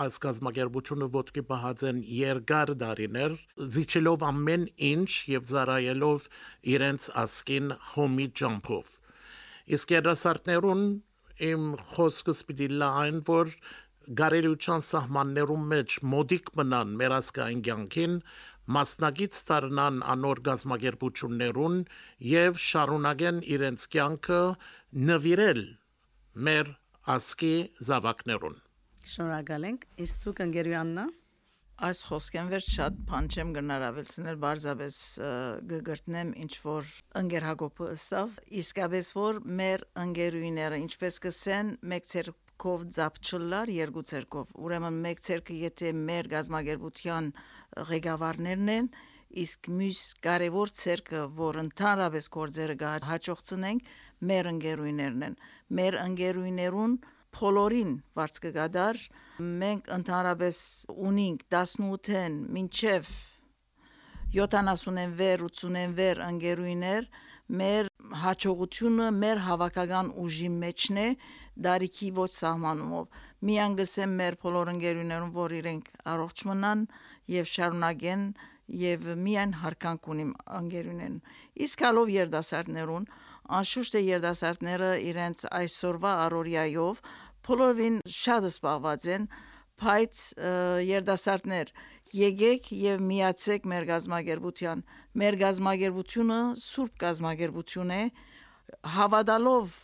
այս 0.00 0.14
կազմակերպությունը 0.24 1.06
ոտքի 1.12 1.42
պահած 1.48 1.82
են 1.88 1.96
երկար 2.18 2.70
դարիներ, 2.80 3.32
զիջելով 3.74 4.22
ամեն 4.28 4.62
ինչ 4.86 5.08
եւ 5.28 5.42
զարայելով 5.50 6.28
իրենց 6.74 7.08
ասկին 7.22 7.66
հոմի 7.90 8.26
ջամփով։ 8.40 8.94
Իսկ 9.76 9.92
երասարտներուն 9.94 10.86
իմ 11.48 11.66
խոսքս 11.90 12.40
պիտի 12.48 12.68
լայն, 12.80 13.18
որ 13.28 13.50
գարելության 14.20 14.84
սահմաններում 14.88 15.66
մեջ 15.74 15.96
մոդիկ 16.14 16.48
մնան 16.56 16.94
մեր 17.02 17.16
ասկային 17.18 17.60
կյանքին, 17.68 18.14
մասնագից 18.78 19.42
դառնան 19.52 19.98
անոր 20.14 20.40
գազམ་ագերբություններուն 20.48 21.76
եւ 22.32 22.64
շարունակեն 22.70 23.44
իրենց 23.58 23.86
կյանքը 23.96 24.40
նվիրել 25.12 25.62
մեր 26.48 26.72
ասկի 27.04 27.54
զավակներուն։ 27.90 28.56
Շնորհակալ 29.14 29.68
ենք։ 29.68 29.84
Իսկ 30.04 30.24
դուք 30.24 30.42
ընկերյաննա 30.48 31.04
Այս 31.82 32.00
խոսքեն 32.06 32.50
վերջ 32.52 32.66
շատ 32.70 32.98
բան 33.08 33.28
չեմ 33.34 33.48
գնարավելցնել, 33.56 34.36
բարձաբես 34.44 34.98
գգրտնեմ 35.72 36.28
ինչ 36.44 36.52
որ 36.62 36.90
ընկեր 37.18 37.46
Հակոբը 37.48 37.88
ասավ, 37.94 38.36
իսկապես 38.60 39.08
որ 39.16 39.40
մեր 39.60 39.82
ընկերուիները 40.04 40.78
ինչպես 40.84 41.18
կսեն 41.24 41.72
մեկ 41.92 42.06
ցերկով 42.12 42.84
ծապչլար 42.94 43.74
երկու 43.74 44.04
ցերկով։ 44.12 44.54
Ուրեմն 44.54 45.00
մեկ 45.08 45.24
ցերկը 45.26 45.58
եթե 45.64 45.92
մեր 45.98 46.30
գազམ་ագերբության 46.36 47.32
ղեկավարներն 47.90 48.72
են, 48.78 48.88
իսկ 49.44 49.70
մյուս 49.74 50.04
կարևոր 50.22 50.74
ցերկը, 50.78 51.26
որ 51.42 51.60
ընդհանրապես 51.64 52.30
կորձերը 52.38 52.94
հաջողցնենք, 53.10 53.94
մեր 54.30 54.50
ընկերուիներն 54.54 55.26
են։ 55.26 55.38
Մեր 55.72 55.96
ընկերուիներուն 56.04 56.96
փոլորին 57.34 57.92
վարձ 58.18 58.40
կգադար 58.44 58.98
մենք 59.62 59.88
ընդհանրապես 59.96 60.58
ունենք 61.10 61.46
18-ին 61.54 62.36
մինչև 62.56 63.08
70-ին 64.34 65.14
վեր 65.18 65.46
80-ին 65.48 65.96
վեր 65.98 66.20
ընկերուիներ 66.28 67.08
մեր 67.60 67.90
հաջողությունը 68.24 69.08
մեր 69.14 69.40
հավաքական 69.48 70.10
ուժի 70.24 70.48
մեջն 70.54 71.00
է 71.02 71.08
դարիքի 71.66 72.08
ոչ 72.18 72.30
սահմանումով 72.34 73.20
միան 73.48 73.76
գսեմ 73.80 74.16
մեր 74.20 74.36
բոլոր 74.44 74.70
ընկերուներուն 74.74 75.34
որ 75.34 75.54
իրենք 75.58 75.90
առողջ 76.14 76.44
մնան 76.50 76.86
եւ 77.34 77.50
շարունակեն 77.54 78.24
եւ 78.84 79.06
միայն 79.26 79.52
հարկանք 79.60 80.08
ունիմ 80.14 80.32
ընկերուներն 80.60 81.18
իսկ 81.66 81.84
հալով 81.86 82.12
երդասարտներուն 82.14 83.08
Անշուշտ 83.44 83.98
է 83.98 84.02
երդասարտները 84.04 84.90
իրենց 85.10 85.46
այսօրվա 85.60 86.12
առօրյայով 86.24 87.02
բոլորովին 87.44 87.98
շատ 88.18 88.46
զբաղված 88.48 89.08
են, 89.14 89.26
բայց 89.84 90.22
երդասարտներ 90.88 91.74
Եկեք 92.14 92.68
եւ 92.78 93.00
միացեք 93.02 93.64
մեր 93.66 93.86
գազմագերբության։ 93.88 94.82
Մեր 95.18 95.36
գազմագերբությունը 95.40 96.36
սուրբ 96.62 96.92
գազմագերբություն 97.02 97.90
է, 97.90 98.02
հավատալով 98.94 99.74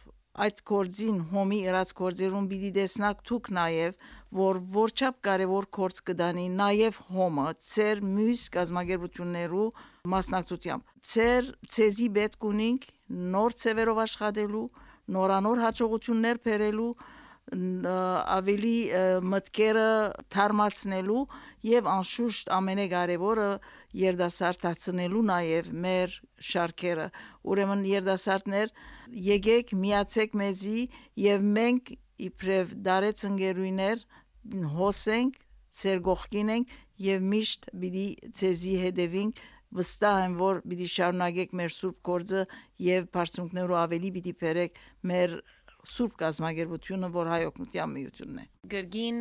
այդ 0.44 0.60
կորձին 0.70 1.18
հոմի 1.32 1.58
իրաց 1.70 1.92
կորձերուն 2.00 2.46
պիտի 2.52 2.70
տեսնակ 2.76 3.24
դուք 3.30 3.50
նաև 3.56 4.04
որ 4.40 4.60
որչապ 4.76 5.16
կարևոր 5.26 5.66
կորց 5.74 6.00
կդանի 6.10 6.46
նաև 6.60 7.00
հոմը 7.16 7.46
ծեր 7.66 8.02
մյուս 8.14 8.44
գազմագերբություններու 8.56 9.66
մասնակցությամբ 10.14 10.94
ծեր 11.10 11.50
ցեզի 11.74 12.08
պետք 12.20 12.46
ունենք 12.50 12.86
նոր 13.10 13.56
ծևերով 13.60 14.02
աշխատելու, 14.04 14.66
նորանոր 15.10 15.62
հաջողություններ 15.64 16.40
բերելու, 16.46 16.92
ավելի 17.50 18.76
մտքերը 19.26 19.86
թարմացնելու 20.30 21.22
եւ 21.66 21.88
անշուշտ 21.90 22.50
ամենակարևորը 22.54 23.48
երդասարտացնելու 24.00 25.22
նաեւ 25.30 25.70
մեր 25.86 26.14
շարքերը 26.50 27.06
ուրեմն 27.50 27.82
երդասարտներ 27.90 28.70
եկեք 29.30 29.74
միացեք 29.82 30.36
մեզի 30.42 30.80
եւ 31.24 31.48
մենք 31.58 31.92
իբրև 32.30 32.74
դարեց 32.86 33.24
ընկերուիներ 33.30 34.04
հոսենք 34.78 35.40
ծեր 35.80 36.04
գողքին 36.06 36.54
ենք 36.54 36.76
եւ 37.10 37.26
միշտ 37.34 37.70
պիտի 37.82 38.06
ցեզի 38.38 38.76
հետևենք 38.84 39.42
վստահ 39.78 40.20
եմ 40.24 40.36
որ 40.40 40.60
պիտի 40.70 40.86
շարունակեք 40.94 41.52
մեր 41.60 41.74
սուրբ 41.76 41.98
գործը 42.08 42.42
եւ 42.86 43.08
բարձունքներով 43.14 43.76
ավելի 43.80 44.10
պիտի 44.16 44.32
բերեք 44.40 44.80
մեր 45.10 45.34
սուրբ 45.90 46.16
գազམ་ագերբությունը, 46.20 47.08
որ 47.14 47.30
հայօգնության 47.30 47.92
միությունն 47.94 48.40
է։ 48.40 48.44
Գրգին 48.72 49.20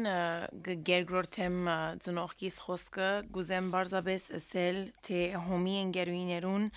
գերգրոթեմ 0.90 1.70
ծնողքիս 2.06 2.58
խոսքը 2.66 3.12
գուզեմ 3.38 3.70
բարձաբես 3.76 4.26
ասել, 4.40 4.82
թե 5.08 5.22
հոմի 5.46 5.78
ընկերուիներուն 5.86 6.68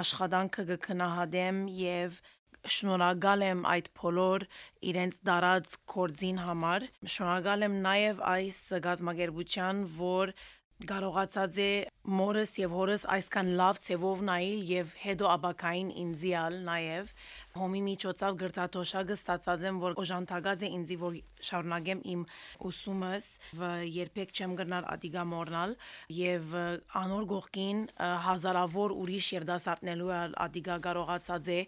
աշխատանքը 0.00 0.66
կքնահադեմ 0.72 1.62
եւ 1.78 2.18
շնորհակալ 2.74 3.42
եմ 3.46 3.60
այդ 3.70 3.88
բոլոր 3.98 4.44
իրենց 4.90 5.18
դարած 5.28 5.76
կորձին 5.92 6.40
համար։ 6.42 6.86
Շնորհակալ 7.14 7.66
եմ 7.68 7.76
նաև 7.86 8.22
այս 8.34 8.58
գազམ་ագերբության, 8.88 9.84
որ 9.98 10.34
կարողացած 10.86 11.56
է 11.58 11.70
մորս 12.06 12.52
եւ 12.60 12.74
հորս 12.78 13.04
այսքան 13.10 13.48
լավ 13.58 13.78
ցևով 13.82 14.20
նայել 14.28 14.60
եւ 14.70 14.92
հետո 15.02 15.30
աբակային 15.32 15.88
ինձիալ 16.02 16.58
նաեւ 16.68 17.08
հոմի 17.58 17.80
միջոցով 17.88 18.36
գրտաթոշակը 18.42 19.16
ստացած 19.18 19.64
եմ 19.70 19.80
որ 19.82 19.96
օժանդակած 20.02 20.62
է 20.62 20.70
ինձի 20.78 20.98
որ 21.02 21.16
շարունակեմ 21.48 22.02
իմ 22.14 22.22
ուսումս 22.70 23.26
երբեք 23.98 24.34
չեմ 24.38 24.54
գնալ 24.62 24.86
ադիգա 24.94 25.24
մորնալ 25.34 25.74
եւ 26.18 26.54
անոր 27.02 27.26
գողքին 27.34 27.82
հազարավոր 28.28 28.94
ուրիշ 29.02 29.32
երդասարտնելու 29.38 30.12
ադիգա 30.46 30.78
կարողացած 30.86 31.50
է 31.58 31.60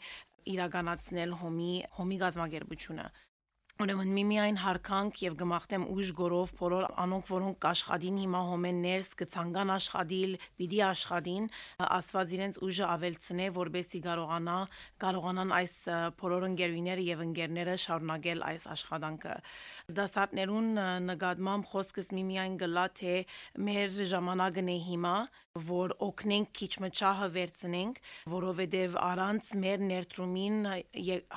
իրականացնել 0.54 1.34
հոմի 1.42 1.72
հոմի 1.98 2.22
գազམ་ագերբությունը 2.22 3.10
Ուրեմն 3.80 4.10
միմիայն 4.12 4.58
հարկանք 4.60 5.18
եւ 5.24 5.36
գմախտեմ 5.40 5.84
ուժ 5.88 6.08
գորով 6.18 6.50
բոլոր 6.58 6.82
անոնք 7.00 7.28
որոնք 7.30 7.58
կաշխադին 7.64 8.18
հիմա 8.20 8.42
հոմեն 8.50 8.82
ներս 8.84 9.08
կցանգան 9.22 9.72
աշխատիլ, 9.72 10.34
պիտի 10.60 10.80
աշխատին, 10.84 11.46
աստված 11.86 12.34
իրենց 12.36 12.58
ուժը 12.66 12.84
ավելցնե, 12.90 13.46
որբեսի 13.56 14.00
կարողանա 14.04 14.58
կարողանան 15.00 15.54
այս 15.60 15.74
բոլոր 16.20 16.46
ընկերուները 16.50 17.06
եւ 17.08 17.24
ընկերները 17.24 17.78
շարունակել 17.88 18.44
այս 18.50 18.68
աշխատանքը։ 18.76 19.34
Դասարտներուն 19.96 20.70
նկատմամբ 21.08 21.70
խոսքս 21.72 22.12
միմիայն 22.20 22.60
գլա 22.60 22.86
թե 23.00 23.16
մեր 23.64 24.00
ժամանակն 24.12 24.74
է 24.76 24.78
հիմա, 24.90 25.16
որ 25.66 25.96
օգնենք 26.04 26.52
քիչ 26.60 26.72
մճահը 26.84 27.28
վերցնենք, 27.34 27.96
որովհետեւ 28.36 28.92
առանց 29.02 29.48
մեր 29.64 29.82
ներդրումին 29.88 30.58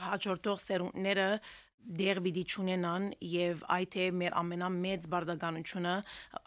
հաջորդող 0.03 0.59
սերունդները 0.67 1.29
դեր 1.83 2.19
պիտի 2.25 2.43
ճունենան 2.53 3.05
եւ 3.27 3.63
այդ 3.75 3.95
է 3.99 4.05
մեր 4.19 4.35
ամենամեծ 4.39 5.07
բարդականությունը 5.13 5.93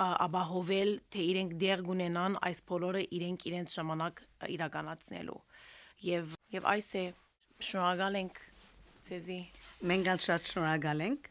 ապահովել 0.07 0.91
թե 1.13 1.25
իրենք 1.33 1.55
դեր 1.63 1.85
գունենան 1.89 2.37
այս 2.49 2.63
բոլորը 2.71 3.03
իրենք 3.19 3.47
իրենց 3.51 3.77
ժամանակ 3.77 4.23
իրականացնելու 4.57 5.41
եւ 6.09 6.35
եւ 6.57 6.69
այս 6.73 6.91
է 6.97 7.05
շնորհակալ 7.69 8.21
ենք 8.23 8.43
ցեզի 9.07 9.41
մենք 9.93 10.13
շատ 10.27 10.53
շնորհակալ 10.53 11.03
ենք 11.07 11.31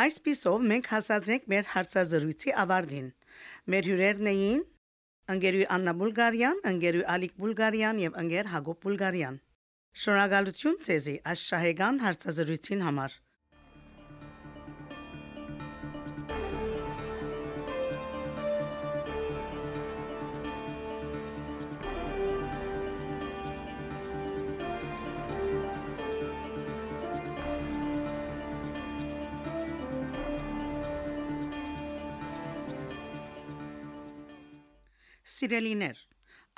այս 0.00 0.20
պիսով 0.26 0.66
մենք 0.70 0.90
հասած 0.94 1.30
ենք 1.34 1.48
մեր 1.54 1.70
հարցազրույցի 1.74 2.54
ավարտին 2.64 3.08
մեր 3.74 3.90
հյուրերն 3.90 4.30
էին 4.30 4.62
ընկերուի 5.30 5.66
Աննա 5.74 5.92
Բուլգարյան, 6.00 6.60
ընկերուի 6.70 7.04
Ալիկ 7.14 7.34
Բուլգարյան 7.42 8.00
եւ 8.02 8.16
ընկեր 8.22 8.48
Հակոբ 8.54 8.78
Բուլգարյան 8.86 9.36
Շնորհակալություն 10.00 10.78
ցեզի 10.86 11.14
այս 11.32 11.44
շահեգան 11.50 12.00
հարցազրույցին 12.06 12.82
համար 12.86 13.14
Սիրելիներ, 35.40 36.00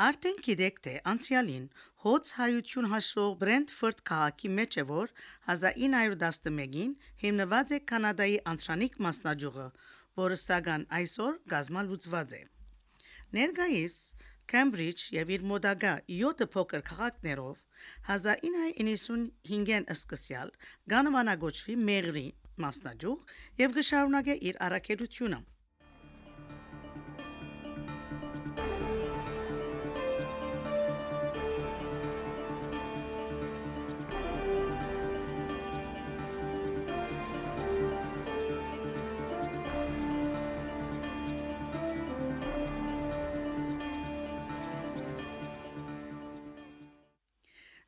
արդեն 0.02 0.38
գիտեք 0.44 0.78
թե 0.84 0.92
անցյալին 1.10 1.66
հոց 2.04 2.30
հայություն 2.38 2.88
հաշվող 2.92 3.34
Բրենթֆորդ 3.42 4.00
քաղաքի 4.10 4.48
մեջ 4.54 4.78
է 4.82 4.84
որ 4.88 5.12
1911-ին 5.54 6.96
հիմնված 7.20 7.74
է 7.76 7.78
կանադայի 7.92 8.40
անտրանիկ 8.52 8.96
մասնաճյուղը, 9.06 9.66
որը 10.22 10.38
սակայն 10.42 10.86
այսօր 10.98 11.38
գազմանլուծված 11.54 12.34
է։ 12.40 12.42
Ներկայիս 13.38 14.00
Քեմբրիջ 14.54 15.06
եւ 15.20 15.32
իր 15.36 15.46
մոդագա 15.52 15.94
7 16.16 16.50
փոքր 16.56 16.84
քաղաքներով 16.90 17.62
1995-ին 18.18 19.88
սկսյալ 19.94 20.52
գանվանագոչվի 20.96 21.78
Մեղրի 21.92 22.26
մասնաճյուղ 22.66 23.18
եւ 23.62 23.78
գշարունակե 23.78 24.40
իր 24.50 24.62
առաքելությունը։ 24.66 25.40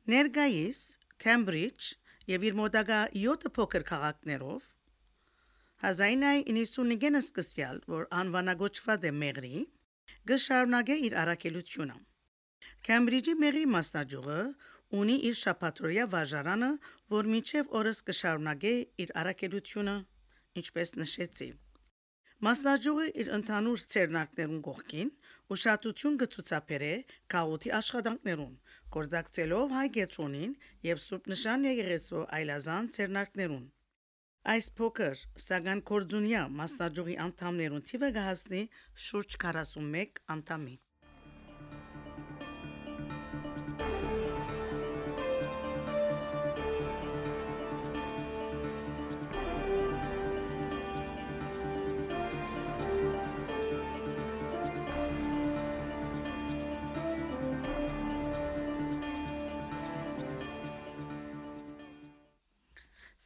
Ներկայիս 0.05 0.79
Քեմբրիջ 1.23 1.85
եւ 2.29 2.43
իր 2.45 2.57
մոտակա 2.59 2.97
7 3.17 3.49
փոքր 3.55 3.85
քաղաքներով 3.89 4.67
1995-ին 5.85 7.17
սկսյալ, 7.19 7.79
որ 7.89 8.05
անվանագոչված 8.19 9.07
է 9.09 9.11
Մեղրի, 9.21 9.63
գշարունակե 10.29 10.97
իր 11.07 11.17
առաքելությունը։ 11.23 11.97
Քեմբրիջի 12.85 13.35
Մեղրի 13.41 13.65
մասնաճյուղը 13.73 14.39
ունի 15.01 15.17
իր 15.29 15.35
շապատրոյա 15.41 16.07
վաժարանը, 16.13 16.71
որ 17.15 17.29
մինչև 17.33 17.75
օրս 17.81 18.05
կշարունակե 18.09 18.73
իր 19.05 19.13
առաքելությունը, 19.25 19.95
ինչպես 20.61 20.95
նշեցի։ 21.01 21.49
Մասնաճյուղը 22.45 23.05
իր 23.25 23.29
ընդհանուր 23.39 23.83
ցերնակներուն 23.95 24.63
կողքին 24.69 25.11
ուշադրություն 25.55 26.17
կցուցաբերե 26.21 26.93
քաղուտի 27.33 27.71
աշխատանքներուն, 27.79 28.55
գործակցելով 28.95 29.73
հայ 29.75 29.87
գետրոնին 29.99 30.51
եւ 30.87 31.01
Սուրբ 31.05 31.29
Նշան 31.33 31.67
եկեղեցու 31.69 32.23
այլազան 32.39 32.89
ցերնակներուն։ 32.97 33.65
Այս 34.55 34.71
փոքր 34.79 35.21
սագան 35.47 35.83
կորձունյա 35.89 36.41
մասնաճյուղի 36.61 37.19
անդամներուն 37.25 37.85
թիվը 37.91 38.09
կհասնի 38.19 38.63
շուրջ 39.05 39.37
41 39.45 40.19
անդամի։ 40.35 40.75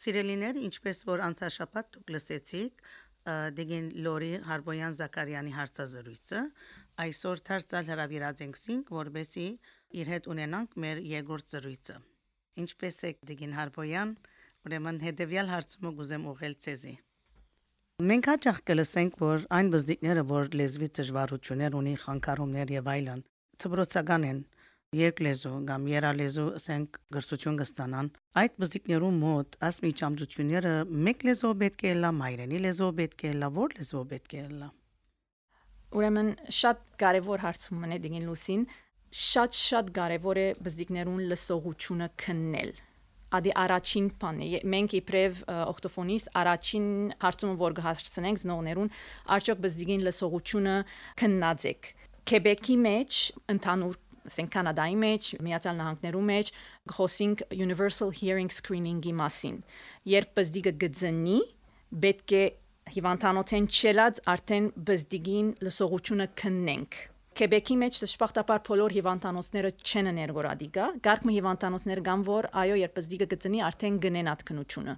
Սիրելիներ, 0.10 0.58
ինչպես 0.66 1.00
որ 1.06 1.22
անցաշաբաթ 1.22 1.90
դուք 1.94 2.08
լսեցիք, 2.16 2.80
Դեգեն 3.58 3.90
Լորի 4.06 4.30
Հարբոյան 4.48 4.96
Զաքարյանի 4.98 5.52
հարցազրույցը, 5.54 6.40
այսօր 7.04 7.42
դարձալ 7.50 7.92
հրավիրած 7.92 8.42
ենք 8.46 8.58
սինք, 8.58 8.90
որբեսի 8.96 9.46
իր 10.02 10.10
հետ 10.14 10.30
ունենանք 10.34 10.74
մեր 10.82 11.02
երկրորդ 11.12 11.54
զրույցը։ 11.54 11.98
Ինչպես 12.64 12.98
է 13.06 13.12
Դեգեն 13.30 13.54
Հարբոյան, 13.60 14.16
ուրեմն 14.66 15.00
հետեւյալ 15.06 15.54
հարցումը 15.54 15.94
գուզեմ 16.00 16.26
ուղղել 16.34 16.58
ցեզի։ 16.66 16.96
Մենք 18.10 18.32
հաճախ 18.34 18.64
կլսենք, 18.66 19.22
որ 19.30 19.46
այն 19.60 19.74
բզդիկները, 19.78 20.24
որ 20.34 20.54
լեզվի 20.58 20.90
դժվարություններ 20.98 21.78
ունի, 21.84 21.94
խանգարումներ 22.10 22.74
եւ 22.80 22.90
այլն, 22.98 23.24
թբրոցական 23.62 24.26
են, 24.30 24.42
երկլեզու 24.98 25.58
կամ 25.70 25.84
երալեզու 25.92 26.46
ասենք 26.58 26.98
գրծություն 27.14 27.58
կստանան 27.60 28.08
այդ 28.42 28.56
բզիկներու 28.64 29.12
մոտ 29.20 29.58
աս 29.68 29.78
միջամջությունները 29.86 30.72
մեկ 31.08 31.26
լեզու 31.30 31.52
պետք 31.62 31.84
է 31.86 31.92
լա 32.00 32.12
մայրենի 32.20 32.62
լեզու 32.66 32.90
պետք 33.00 33.26
է 33.30 33.34
լա 33.44 33.50
որ 33.60 33.76
լեզու 33.78 34.04
պետք 34.14 34.34
է 34.40 34.44
լա 34.56 34.70
Ուրեմն 36.00 36.32
շատ 36.58 36.82
կարևոր 37.06 37.46
հարցում 37.46 37.84
մնա 37.86 38.02
դինին 38.02 38.28
լուսին 38.30 38.66
շատ 39.20 39.62
շատ 39.62 39.94
կարևոր 40.00 40.42
է 40.42 40.48
բզիկներուն 40.66 41.24
լսողությունը 41.30 42.10
քննել 42.26 42.74
ադի 43.30 43.52
առաջին 43.62 44.06
բանը 44.22 44.60
մենք 44.74 44.94
իբրև 45.00 45.42
օկտոֆոնիստ 45.70 46.30
առաջին 46.42 46.86
հարցումը 47.22 47.56
որ 47.62 47.76
կհասցնենք 47.78 48.42
զնողներուն 48.42 48.94
արդյոք 49.38 49.60
բզդիգին 49.66 50.06
լսողությունը 50.10 50.76
քննածեք 51.22 51.92
Քեբեկի 52.30 52.76
մեջ 52.78 53.20
ընդհանուր 53.54 53.96
ասենք 54.28 54.52
Կանադայի 54.56 54.98
մեջ, 55.04 55.30
Միացյալ 55.46 55.78
Նահանգներու 55.80 56.24
մեջ 56.30 56.52
խոսինք 56.96 57.44
universal 57.56 58.12
hearing 58.20 58.52
screening-ի 58.52 59.14
մասին։ 59.20 59.62
Երբ 60.14 60.34
բզդիգը 60.40 60.74
գծնի, 60.84 61.38
պետք 62.04 62.36
է 62.40 62.44
հիվանդանոցեն 62.90 63.70
չելած 63.70 64.20
արդեն 64.34 64.68
բզդիգին 64.90 65.50
լսողությունը 65.66 66.28
քննենք։ 66.42 67.00
Քեբեկի 67.40 67.76
մեջ 67.80 67.98
դժբախտաբար 68.04 68.62
բոլոր 68.68 68.96
հիվանդանոցները 68.98 69.70
չեն 69.80 70.10
ներգորադիկա, 70.18 70.86
գարկմը 71.06 71.36
հիվանդանոցներ 71.38 72.02
կան, 72.10 72.24
որ 72.30 72.48
այո, 72.64 72.80
երբ 72.82 72.98
բզդիգը 73.00 73.28
գծնի, 73.34 73.62
արդեն 73.70 74.00
գնեն 74.06 74.30
այդ 74.34 74.44
քնությունը։ 74.50 74.96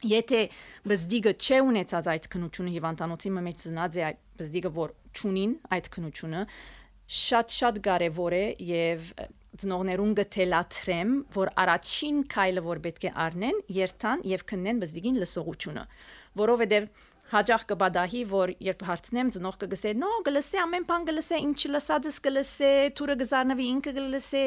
Եթե 0.00 0.40
բզդիգը 0.88 1.32
չէ 1.36 1.58
ունեցած 1.60 2.06
այդ 2.08 2.28
քնությունը 2.32 2.70
հիվանդանոցի 2.78 3.32
մեջ 3.36 3.58
ծնած 3.60 3.98
է 4.00 4.04
այդ 4.08 4.20
բզդիգը 4.40 4.70
որ 4.78 4.94
ճունին 5.20 5.52
այդ 5.76 5.90
քնությունը 5.96 6.44
շատ-շատ 7.10 7.78
կարևոր 7.84 8.36
է 8.38 8.44
եւ 8.70 9.12
ծնողներուն 9.60 10.12
գտելաթրեմ, 10.20 11.14
որ 11.34 11.52
առաջին 11.64 12.18
քայլը 12.30 12.62
որ 12.64 12.80
պետք 12.86 13.06
է 13.10 13.14
առնեն, 13.26 13.62
երթան 13.76 14.26
եւ 14.30 14.44
քննեն 14.50 14.82
բզդիգին 14.84 15.18
լսողությունը, 15.20 15.86
որովհետեւ 16.40 16.90
հաջող 17.30 17.64
կբադահի 17.70 18.20
որ 18.30 18.52
երբ 18.66 18.80
հարցնեմ 18.88 19.28
ծնող 19.36 19.56
կգսե 19.60 19.90
նո 20.00 20.08
գլսե 20.26 20.58
ամեն 20.64 20.86
բան 20.88 21.04
գլսե 21.10 21.38
ինչ 21.46 21.60
լսածս 21.70 22.16
գլսե 22.24 22.70
թուրը 22.98 23.16
գզարնվի 23.20 23.66
ինքը 23.74 23.92
գլսե 23.98 24.42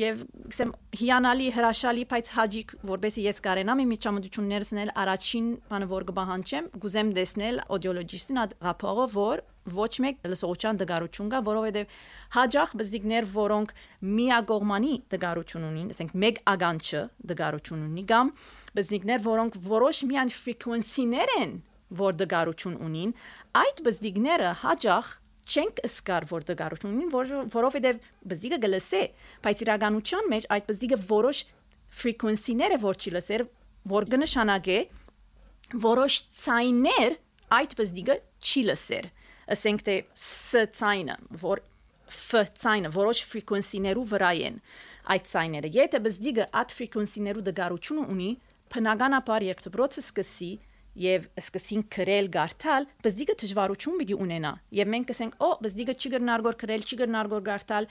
եւ 0.00 0.20
գսեմ 0.52 0.74
հիանալի 1.00 1.48
հրաշալի 1.56 2.04
բայց 2.12 2.30
հաջիկ 2.36 2.76
որբեսի 2.92 3.26
ես 3.30 3.40
կարենամ 3.48 3.82
իմ 3.84 3.90
միջամտություններս 3.94 4.74
նել 4.76 4.92
առաջին 5.04 5.48
բանը 5.72 5.90
որ 5.94 6.08
կբահանջեմ 6.12 6.70
գուզեմ 6.84 7.16
տեսնել 7.16 7.64
օդիոլոգիստին 7.78 8.44
այդ 8.44 8.56
ռապորը 8.68 9.08
որ 9.16 9.44
ոչ 9.72 9.92
մեկ 10.04 10.26
լսողության 10.28 10.78
դգարություն 10.82 11.30
կա, 11.32 11.40
որովհետև 11.48 11.94
հաջող 12.36 12.72
բզիկներ, 12.80 13.28
որոնք 13.32 13.74
միագողմանի 14.04 14.94
դգարություն 15.14 15.66
ունին, 15.70 15.90
ասենք 15.94 16.14
մեկ 16.24 16.40
ագանչը 16.52 17.02
դգարություն 17.32 17.84
ունի 17.88 18.04
կամ 18.12 18.32
բզիկներ, 18.76 19.24
որոնք 19.24 19.58
որոշ 19.64 20.00
միան 20.10 20.32
ֆրեկվենսիներ 20.44 21.34
են, 21.40 21.54
որ 22.04 22.18
դգարություն 22.20 22.78
ունին, 22.84 23.14
այդ 23.64 23.82
բզիկները 23.88 24.50
հաջող 24.64 25.12
չենք 25.44 25.82
սկար 25.84 26.26
որ 26.30 26.46
դգարություն 26.48 26.92
ունին, 26.94 27.10
որ, 27.12 27.32
որովհետև 27.52 27.98
բզիկը 28.32 28.58
գլսե, 28.64 29.02
բայց 29.44 29.64
իրականության 29.64 30.30
մեջ 30.32 30.46
այդ 30.56 30.68
բզիկը 30.70 30.98
որոշ 31.10 31.42
ֆրեկվենսիները 32.00 32.78
որ 32.84 33.00
չի 33.00 33.12
լսեր, 33.14 33.44
որ 33.92 34.06
կնշանակե 34.14 34.78
որոշ 35.84 36.16
ցայներ 36.44 37.18
այդ 37.58 37.76
բզիկը 37.78 38.16
չի 38.40 38.64
լսեր 38.70 39.10
ասենք 39.54 39.84
թե 39.86 39.96
ս 40.14 40.64
ցայնը, 40.78 41.16
որ 41.44 41.62
ֆ 42.14 42.44
ցայնը 42.64 42.90
որոշ 42.94 43.24
ֆրեկվենսիներու 43.30 44.04
վրա 44.12 44.30
են 44.48 44.60
այդ 45.14 45.26
ցայները։ 45.30 45.70
Եթե 45.74 46.00
բզդիգը 46.04 46.44
այդ 46.60 46.74
ֆրեկվենսիներու 46.78 47.44
դգարությունը 47.48 48.04
ունի, 48.14 48.30
բնականաբար 48.74 49.46
երբ 49.48 49.60
դպրոցը 49.64 50.04
սկսի 50.04 50.52
եւ 51.04 51.26
սկսին 51.42 51.82
քրել 51.90 52.28
գարտալ, 52.34 52.86
բզդիգը 53.04 53.34
դժվարություն 53.42 53.98
պիտի 54.00 54.16
ունենա։ 54.24 54.52
Եվ 54.78 54.90
մենք 54.94 55.08
կսենք, 55.10 55.36
օ, 55.42 55.48
բզդիգը 55.64 55.94
չի 55.98 56.12
գրնարգոր 56.14 56.58
քրել, 56.62 56.84
չի 56.86 56.98
գրնարգոր 57.02 57.44
գարտալ, 57.50 57.88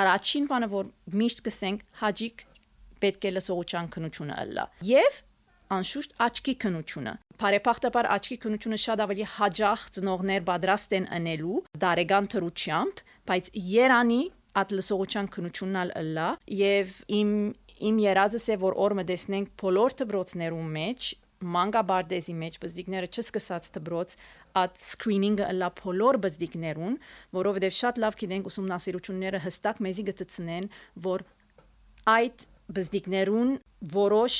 առաջին 0.00 0.48
բանը 0.50 0.68
որ 0.74 0.90
միշտ 1.20 1.42
կսենք, 1.46 1.84
հաջիկ 2.02 2.44
պետք 3.00 3.26
է 3.30 3.34
լսողության 3.38 3.90
քնությունը 3.94 4.38
ըլլա։ 4.44 4.66
Եվ 4.90 5.20
անշուշտ 5.76 6.14
աչքի 6.26 6.54
քնությունը։ 6.64 7.14
Բարեփոխտաբար 7.40 8.08
աչքի 8.16 8.36
քնությունը 8.44 8.78
շատ 8.84 9.02
ավելի 9.06 9.26
հաջող 9.36 9.84
ծնողներ 9.96 10.44
պատրաստ 10.50 10.94
են 10.98 11.06
անելու 11.20 11.60
դարեգան 11.84 12.28
թրուչությամբ, 12.34 13.02
բայց 13.30 13.50
Երանի 13.70 14.20
at 14.60 14.74
լսողության 14.74 15.30
քնությունն 15.30 15.92
ըլլա 16.00 16.28
եւ 16.60 16.94
իմ 17.20 17.32
իմ 17.90 17.98
երազս 18.02 18.46
է 18.50 18.56
որ 18.60 18.76
օրը 18.84 19.04
դեսնենք 19.08 19.52
բոլոր 19.62 19.94
դբրոցներում 20.00 20.72
մեջ 20.76 21.10
մանգաբարդեզի 21.54 22.34
մեջ 22.36 22.56
բզդիկները 22.60 23.08
չսկսած 23.08 23.68
դբրոց 23.76 24.16
at 24.60 24.76
screening-ը 24.76 25.46
լա 25.56 25.70
բոլոր 25.78 26.18
բզդիկներուն, 26.26 26.98
որովհետև 27.38 27.76
շատ 27.78 28.00
լավ 28.04 28.18
գիտենք 28.20 28.50
ուսումնասիրությունները 28.50 29.40
հստակ 29.46 29.80
մեզի 29.86 30.04
գծցնեն, 30.10 30.68
որ 31.06 31.24
այդ 32.12 32.44
բզդիկներուն 32.76 33.54
որոշ 33.94 34.36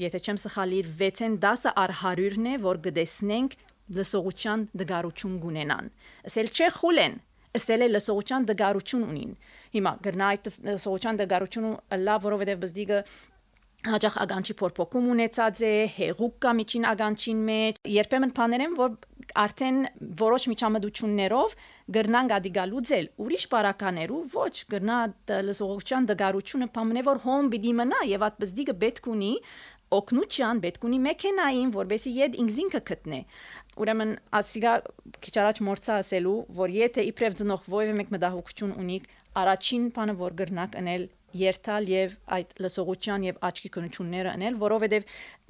եթե 0.00 0.20
չեմ 0.22 0.38
սխալիր 0.42 0.88
6-ին 1.00 1.36
10 1.42 1.66
առ 1.72 1.94
100-ն 2.00 2.48
է, 2.52 2.54
որ 2.62 2.80
գտեսնենք 2.86 3.56
լսողության 3.98 4.64
դգարություն 4.82 5.34
գունենան։ 5.42 5.90
Ասել 6.30 6.48
չէ 6.52 6.68
խուլեն, 6.78 7.18
ասել 7.58 7.84
է 7.84 7.88
լսողության 7.92 8.46
դգարություն 8.52 9.04
ունին։ 9.08 9.34
Հիմա 9.76 9.92
գրնա 10.06 10.30
այդ 10.32 10.50
լսողության 10.70 11.20
դգարությունը 11.22 12.00
լավ, 12.06 12.24
որովհետև 12.28 12.62
բզդիգը 12.62 13.02
հաջող 13.82 14.16
ագանչի 14.22 14.54
փորփոքում 14.60 15.06
ունեցած 15.10 15.60
է, 15.66 15.70
հեղուկ 15.96 16.34
կա 16.44 16.50
միջին 16.54 16.84
ագանչին 16.92 17.40
մեջ։ 17.48 17.80
Երբեմն 17.90 18.32
բաներ 18.36 18.62
են, 18.62 18.76
որ 18.78 18.92
արդեն 19.42 19.78
որոշ 20.22 20.46
միջամտություններով 20.52 21.56
գրնան 21.96 22.30
գադիգալուձել 22.32 23.08
ուրիշ 23.24 23.46
բարականերու 23.52 24.20
ոչ 24.36 24.54
գրնա 24.74 24.98
լսողության 25.48 26.08
դգարությունը 26.12 26.68
բամն 26.76 27.00
է 27.00 27.04
որ 27.10 27.22
հոմ 27.26 27.50
բիդի 27.52 27.72
մնա 27.82 28.02
եւ 28.12 28.26
այդ 28.28 28.38
բզդիգը 28.42 28.76
պետք 28.82 29.08
ունի 29.12 29.32
օկնուչյան 29.96 30.60
պետք 30.62 30.84
ունի 30.88 30.98
մեքենային, 31.06 31.72
որբեսի 31.76 32.12
իդ 32.26 32.36
ինքզինքը 32.42 32.80
գտնե։ 32.90 33.20
Ուրեմն 33.82 34.12
ասիգա 34.38 34.72
քիչ 35.24 35.34
առաջ 35.42 35.60
մորցա 35.68 35.98
ասելու, 36.02 36.36
որ 36.58 36.74
եթե 36.76 37.04
իբրև 37.12 37.36
ծնող 37.40 37.66
ովևէ 37.72 37.96
մեկ 38.00 38.12
մտահոգություն 38.16 38.72
ունի, 38.82 38.98
առաջին 39.42 39.84
բանը 39.96 40.16
որ 40.22 40.36
գրնակ 40.42 40.78
անել 40.82 41.06
երթալ 41.42 41.88
եւ 41.88 42.16
այդ 42.36 42.50
լսողության 42.62 43.26
եւ 43.28 43.38
աչքի 43.48 43.70
քնությունները 43.76 44.32
անել, 44.36 44.58
որովհետեւ 44.62 45.06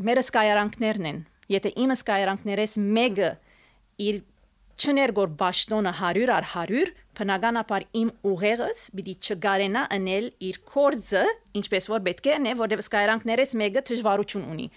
մեր 0.07 0.20
սկայարանքներն 0.22 1.09
են։ 1.11 1.18
Եթե 1.52 1.72
իմ 1.83 1.94
սկայարանքներես 1.96 2.76
մեկը 2.98 3.31
իր 4.07 4.20
չներգոր 4.82 5.34
ճաշտոնը 5.38 5.92
100 6.00 6.30
առ 6.36 6.46
100 6.52 6.86
բնականաբար 7.18 7.84
իմ 8.00 8.08
ուղեղս 8.26 8.80
պիտի 8.96 9.14
չգարենա 9.22 9.82
անել 9.96 10.26
իր 10.48 10.58
կորձը 10.72 11.22
ինչպես 11.60 11.88
որ 11.92 12.02
պետք 12.08 12.28
է 12.30 12.34
անե 12.38 12.54
որովհետև 12.62 12.84
սկայրանքներես 12.86 13.54
մեկը 13.62 13.84
դժվարություն 13.92 14.48
ունի 14.56 14.68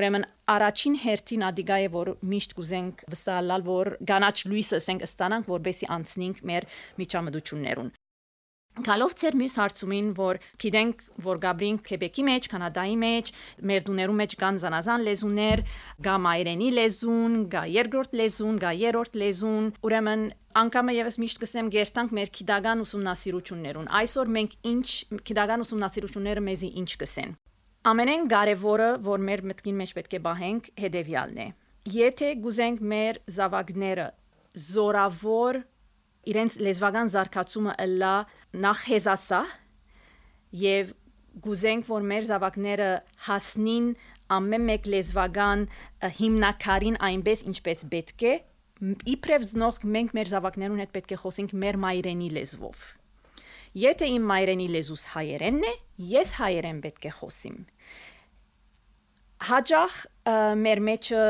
ուրեմն 0.00 0.28
առաջին 0.56 0.98
հերթին 1.04 1.46
ադիգա 1.52 1.80
է 1.86 1.88
որ 1.94 2.12
միշտ 2.34 2.56
կուզենք 2.58 3.08
վստահալ 3.14 3.66
որ 3.70 3.94
գանաչ 4.12 4.36
լույսը 4.50 4.80
ասենք 4.82 5.06
ստանանք 5.12 5.52
որբեսի 5.52 5.92
անցնենք 5.98 6.46
մեր 6.52 6.70
միջամտություններուն 7.02 7.92
Գալով 8.72 9.12
ծեր 9.20 9.34
մյուս 9.36 9.54
հարցումին, 9.60 10.06
որ 10.16 10.38
գիտենք, 10.62 11.00
որ 11.20 11.40
Գաբրին 11.42 11.78
Քեբեկի 11.84 12.22
մեջ, 12.24 12.46
Կանադայի 12.48 12.94
մեջ, 13.02 13.30
մեր 13.68 13.82
դուներու 13.84 14.14
մեջ 14.16 14.36
կան 14.40 14.60
զանազան 14.62 15.02
լեզուներ, 15.08 15.62
գա 16.06 16.14
մայրենի 16.24 16.70
լեզուն, 16.78 17.34
գա 17.52 17.62
երկրորդ 17.68 18.16
լեզուն, 18.16 18.60
գա 18.62 18.70
երրորդ 18.80 19.18
լեզուն, 19.22 19.66
ուրեմն 19.84 20.24
անկամը 20.62 20.94
եւս 20.96 21.20
միշտ 21.20 21.42
կսեմ 21.44 21.68
գերտանք 21.76 22.14
մեր 22.16 22.32
քիդական 22.40 22.82
ուսումնասիրություններուն։ 22.86 23.92
Այսօր 24.00 24.32
մենք 24.40 24.56
ինչ 24.72 24.88
քիդական 25.28 25.64
ուսումնասիրությունները 25.68 26.44
մեզի 26.48 26.72
ինչ 26.80 26.90
կսեն։ 27.02 27.36
Ամենեն 27.92 28.26
կարևորը, 28.32 28.88
որ 29.04 29.22
մեր 29.28 29.44
մտքին 29.52 29.78
մեջ 29.82 29.92
պետք 30.00 30.12
է 30.16 30.20
բահենք, 30.22 30.72
հետեւյալն 30.80 31.40
է։ 31.42 31.46
Եթե 31.92 32.28
գուզենք 32.44 32.82
մեր 32.92 33.20
զավակները 33.36 34.04
զորավոր 34.72 35.58
իրենց 36.30 36.56
լեզվական 36.66 37.12
զարգացումը 37.16 37.74
ըլլա 37.86 38.14
նախ 38.62 38.84
հեզասա 38.92 39.42
եւ 40.62 40.94
գուզենք 41.42 41.90
որ 41.90 42.08
մեր 42.12 42.26
զավակները 42.30 42.88
հասնին 43.26 43.92
ամեն 44.36 44.66
մեկ 44.70 44.88
լեզվական 44.94 45.68
հիմնակարին 46.22 46.98
այնպես 47.10 47.46
ինչպես 47.52 47.86
պետք 47.92 48.26
է 48.30 48.34
իբրև 49.16 49.46
զնող 49.52 49.84
մենք 49.96 50.16
մեր 50.18 50.32
զավակներուն 50.32 50.82
հետ 50.82 50.96
պետք 50.96 51.14
է 51.16 51.22
խոսենք 51.22 51.54
մեր 51.62 51.80
մայրենի 51.86 52.34
լեզվով 52.38 52.90
Եթե 53.72 54.08
իմ 54.12 54.24
մայրենի 54.28 54.66
լեզուս 54.68 55.02
հայերենն 55.14 55.62
է, 55.64 55.70
ես 56.12 56.32
հայերեն 56.36 56.80
պետք 56.84 57.06
է 57.08 57.12
խոսիմ։ 57.18 57.54
Հաջող 59.48 59.94
մեր 60.60 60.82
մեջը 60.88 61.22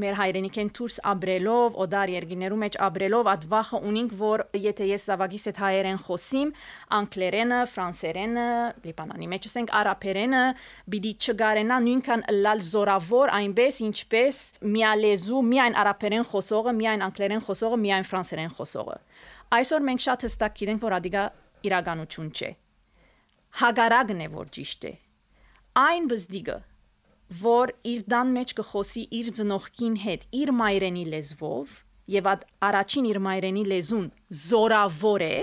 մեր 0.00 0.14
հայրենիքեն 0.16 0.70
դուրս 0.76 0.94
ապրելով, 1.10 1.74
օդար 1.84 2.12
երկիներու 2.12 2.58
մեջ 2.62 2.76
ապրելով, 2.86 3.28
այդ 3.32 3.42
վախը 3.52 3.80
ունենք, 3.90 4.14
որ 4.22 4.42
եթե 4.56 4.86
ես 4.88 5.04
զավակիս 5.10 5.44
հետ 5.50 5.60
հայերեն 5.62 6.00
խոսիմ, 6.06 6.52
անգլերենը, 6.98 7.58
ֆրանսերենը, 7.72 8.46
լիբանանի 8.86 9.28
մեջ 9.32 9.48
ասենք 9.50 9.74
արաբերենը, 9.82 10.42
բիդի 10.94 11.12
չգարենա 11.22 11.78
նույնքան 11.86 12.24
լալ 12.40 12.64
զորավոր 12.72 13.34
այնպես 13.36 13.82
ինչպես 13.92 14.40
միալեզու, 14.72 15.44
միայն 15.52 15.78
արաբերեն 15.82 16.26
խոսողը, 16.32 16.76
միայն 16.80 17.06
անգլերեն 17.12 17.46
խոսողը, 17.52 17.80
միայն 17.84 18.08
ֆրանսերեն 18.08 18.52
խոսողը։ 18.56 18.98
Այսօր 19.52 19.88
մենք 19.92 20.04
շատ 20.08 20.28
հստակ 20.28 20.58
գիտենք, 20.62 20.84
որ 20.88 20.98
ադիգա 21.02 21.24
իրականություն 21.68 22.32
չէ։ 22.32 22.52
Հագարագն 23.62 24.22
է 24.24 24.28
որ 24.32 24.52
ճիշտ 24.56 24.86
է։ 24.88 24.92
Այն 25.82 26.06
բզդիգը 26.08 26.56
որ 27.42 27.72
իր 27.92 28.04
դան 28.12 28.34
մեջ 28.36 28.54
կխոսի 28.58 29.02
իր 29.18 29.30
ծնողքին 29.38 29.96
հետ 30.04 30.26
իր 30.42 30.52
մայրենի 30.58 31.04
լեզվով 31.12 31.74
եւ 32.12 32.28
այդ 32.32 32.44
առաջին 32.68 33.08
իր 33.12 33.18
մայրենի 33.26 33.64
լեզուն 33.72 34.06
զորավոր 34.42 35.24
է 35.28 35.34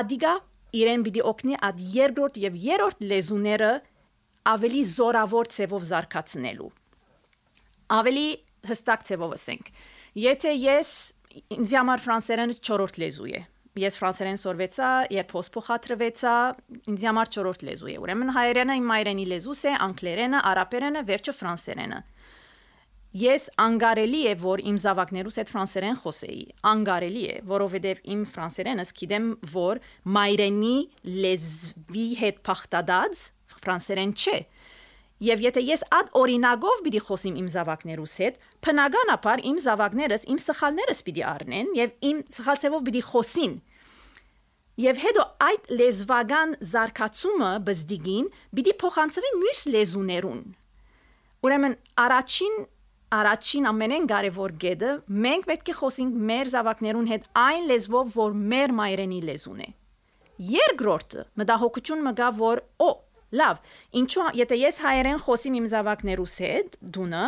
ադիգա 0.00 0.34
իրեն 0.80 1.06
պիտի 1.06 1.24
օգնի 1.30 1.56
այդ 1.70 1.80
երկրորդ 1.94 2.42
եւ 2.46 2.60
երրորդ 2.66 3.02
լեզուները 3.10 3.72
ավելի 4.50 4.82
զորավոր 4.90 5.50
ցևով 5.54 5.88
զարգացնելու 5.90 6.70
ավելի 7.90 8.28
հստակ 8.70 9.06
ցևով 9.08 9.34
ասենք. 9.36 9.70
Եթե 10.20 10.52
ես 10.56 10.90
ինձ 11.56 11.72
համար 11.78 12.02
ֆրանսերենը 12.04 12.56
4-րդ 12.58 13.00
լեզու 13.02 13.30
է 13.30 13.42
ես 13.78 13.98
ֆրանսերեն 14.00 14.38
սորվեցա, 14.42 14.86
երբ 15.14 15.34
հոս 15.36 15.50
փոխադրվեցա, 15.54 16.34
ինձ 16.90 17.04
համար 17.06 17.30
չորրորդ 17.30 17.60
լեզու 17.68 17.90
է։ 17.90 17.96
Ուրեմն 18.02 18.32
հայերենը 18.34 18.76
իմ 18.80 18.88
մայրենի 18.90 19.26
լեզուս 19.30 19.60
է, 19.70 19.74
անգլերենը, 19.86 20.40
արաբերենը, 20.50 21.02
վերջը 21.10 21.34
ֆրանսերենը։ 21.38 22.00
Ես 23.20 23.46
անգարելի 23.58 24.20
է, 24.30 24.32
որ 24.38 24.60
իմ 24.70 24.76
զավակներուս 24.78 25.38
այդ 25.42 25.48
ֆրանսերեն 25.50 25.96
խոսեի։ 25.98 26.42
Անգարելի 26.70 27.22
է, 27.26 27.32
որովհետև 27.50 28.02
իմ 28.14 28.20
ֆրանսերենս 28.30 28.92
գիտեմ, 29.00 29.26
որ 29.50 29.80
մայրենի 30.14 30.76
լեզվի 31.24 32.06
հետ 32.20 32.38
փախտադած 32.46 33.24
ֆրանսերեն 33.60 34.14
չէ։ 34.14 34.38
Եվ 35.20 35.42
եթե 35.44 35.62
ես 35.66 35.82
այդ 35.92 36.14
օրինագով 36.16 36.78
պիտի 36.86 37.00
խոսիմ 37.04 37.34
իմ 37.40 37.48
զավակներուս 37.52 38.12
հետ, 38.22 38.36
բնականաբար 38.64 39.42
իմ 39.50 39.58
զավակներս 39.64 40.22
իմ 40.32 40.38
սխալներս 40.40 41.02
պիտի 41.08 41.24
առնեն 41.30 41.74
եւ 41.76 41.90
իմ 42.10 42.22
սխալցեվով 42.36 42.86
պիտի 42.86 43.02
խոսին։ 43.10 43.56
Եվ 44.80 45.00
հետո 45.04 45.26
այդ 45.44 45.70
լեզվական 45.76 46.54
զարգացումը 46.70 47.50
բզդիգին 47.68 48.30
պիտի 48.56 48.74
փոխանցվի 48.80 49.32
մյուս 49.42 49.60
լեզուներուն։ 49.74 50.40
Ուրեմն 51.44 51.76
առաջին 52.06 52.56
առաջին 53.10 53.64
ամենեն 53.66 54.04
կարևոր 54.10 54.52
գեդը 54.62 54.90
մենք 55.26 55.46
պետք 55.50 55.70
է 55.72 55.74
խոսենք 55.80 56.18
մեր 56.30 56.50
զավակներուն 56.54 57.08
հետ 57.10 57.24
այն 57.42 57.64
լեզվով, 57.70 58.10
որ 58.16 58.36
մեր 58.54 58.74
մայրենի 58.80 59.20
լեզուն 59.26 59.62
է։ 59.66 59.68
Երկրորդը 60.50 61.24
մտահոգություն 61.40 62.04
մգա, 62.06 62.28
որ 62.38 62.62
օ, 62.86 62.90
լավ, 63.36 63.58
ինչու 64.00 64.28
եթե 64.40 64.56
ես 64.60 64.80
հայերեն 64.84 65.20
խոսիմ 65.26 65.58
իմ 65.60 65.66
զավակներուս 65.70 66.36
հետ, 66.44 66.78
դունը 66.96 67.26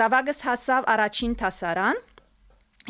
զավակս 0.00 0.40
հասավ 0.46 0.88
առաջին 0.94 1.34
տասարան 1.40 2.06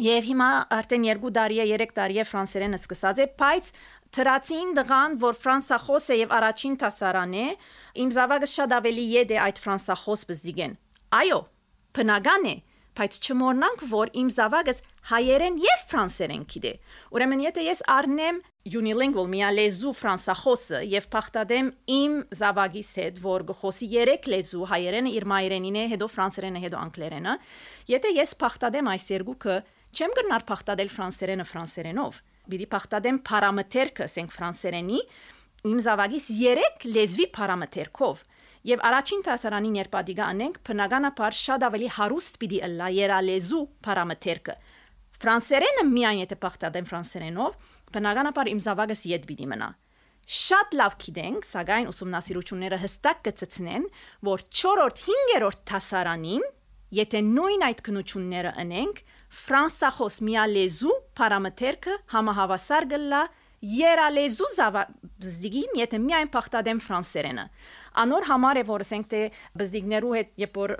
Եվ 0.00 0.26
հիմա 0.31 0.48
արդեն 0.70 1.07
2 1.18 1.31
տարի 1.35 1.57
է, 1.61 1.64
3 1.76 1.94
տարի 1.96 2.20
է 2.22 2.24
ֆրանսերենը 2.31 2.79
սկսած 2.79 3.18
է, 3.20 3.24
բայց 3.40 3.70
Թրացին 4.11 4.70
դղան, 4.74 5.16
որ 5.22 5.37
ֆրանսախոս 5.38 6.07
է 6.11 6.16
եւ 6.18 6.33
առաջին 6.35 6.76
տասարան 6.83 7.35
է, 7.40 7.44
իմ 8.03 8.09
զավակը 8.16 8.48
շատ 8.53 8.72
ավելի 8.79 9.05
յետ 9.11 9.35
է 9.35 9.38
այդ 9.44 9.61
ֆրանսախոս 9.64 10.24
բզիգեն։ 10.31 10.72
Այո, 11.20 11.38
բնական 11.98 12.48
է, 12.50 12.55
բայց 13.00 13.16
չմոռնանք, 13.24 13.82
որ 13.88 14.10
իմ 14.20 14.30
զավակս 14.36 14.82
հայերեն 15.08 15.54
եւ 15.64 15.84
ֆրանսերեն 15.88 16.42
գիտե։ 16.52 16.72
Ուրեմն 17.16 17.42
եթե 17.46 17.62
ես 17.64 17.80
առնեմ 17.94 18.40
unilingual 18.68 19.28
միալեզու 19.32 19.92
ֆրանսախոսը 19.96 20.80
եւ 20.90 21.06
փախտադեմ 21.14 21.70
իմ 21.96 22.18
զավակիս 22.40 22.90
հետ, 23.00 23.20
որ 23.24 23.44
գխոսի 23.48 23.88
3 23.94 24.28
լեզու 24.34 24.68
հայերենը 24.74 25.12
իր 25.16 25.26
մայրենին 25.32 25.78
է, 25.80 25.84
հետո 25.94 26.08
ֆրանսերենը, 26.12 26.62
հետո 26.66 26.80
անգլերենը, 26.84 27.36
եթե 27.88 28.12
ես 28.20 28.34
փախտադեմ 28.44 28.90
այս 28.92 29.06
երկուքը, 29.16 29.56
չեմ 29.96 30.16
գնար 30.20 30.44
փախտադել 30.50 30.92
ֆրանսերենը 31.00 31.46
ֆրանսերենով։ 31.50 32.20
Բիդի 32.50 32.66
փախտադեմ 32.74 33.22
պարամետրքը, 33.30 34.04
ասենք 34.10 34.36
ֆրանսերենի, 34.36 35.00
իմ 35.70 35.80
զավակիս 35.86 36.28
3 36.36 36.86
լեզվի 36.90 37.26
պարամետրքով 37.36 38.22
Եվ 38.68 38.82
առաջին 38.84 39.22
տասարանին 39.24 39.76
երբ 39.80 39.94
ադիգա 40.00 40.24
անենք, 40.30 40.56
բնականաբար 40.68 41.36
շատ 41.40 41.62
ավելի 41.70 41.86
հարուստ 41.96 42.34
պիտի 42.42 42.58
ըլլա 42.66 42.88
երալեզու 42.92 43.60
պարամետրքը։ 43.86 44.56
Ֆրանսերենը 45.20 45.84
միայն 45.88 46.20
եթե 46.20 46.36
բախտադեմ 46.44 46.90
ֆրանսերենով, 46.90 47.56
բնականաբար 47.96 48.50
իմ 48.52 48.60
զավակս 48.66 49.04
յետ 49.10 49.24
պիտի 49.30 49.48
մնա։ 49.52 49.70
Շատ 50.30 50.76
լավ 50.76 50.96
գիտենք, 51.00 51.46
սակայն 51.48 51.88
ուսումնասիրությունները 51.90 52.78
հստակ 52.84 53.22
կցցնեն, 53.26 53.86
որ 54.28 54.44
4-րդ 54.60 55.00
5-րդ 55.08 55.62
տասարանին, 55.70 56.44
եթե 57.00 57.22
նույն 57.30 57.64
այդ 57.70 57.80
քնությունները 57.88 58.52
անենք, 58.60 59.00
ֆրանսախոս 59.40 60.16
միալեզու 60.26 60.96
պարամետրքը 61.18 61.96
համահավասար 62.12 62.86
գլա 62.92 63.22
երալեզու 63.60 64.48
զավազդիգին, 64.56 65.72
եթե 65.80 65.98
միայն 66.00 66.30
փախտադեմ 66.32 66.78
ֆրանսերենը։ 66.80 67.44
Անոր 68.00 68.26
համար 68.30 68.60
է 68.60 68.64
որ 68.70 68.84
ասենք 68.86 69.08
թե 69.10 69.20
բզդիգներու 69.60 70.12
հետ 70.16 70.28
երբ 70.40 70.58
որ 70.60 70.72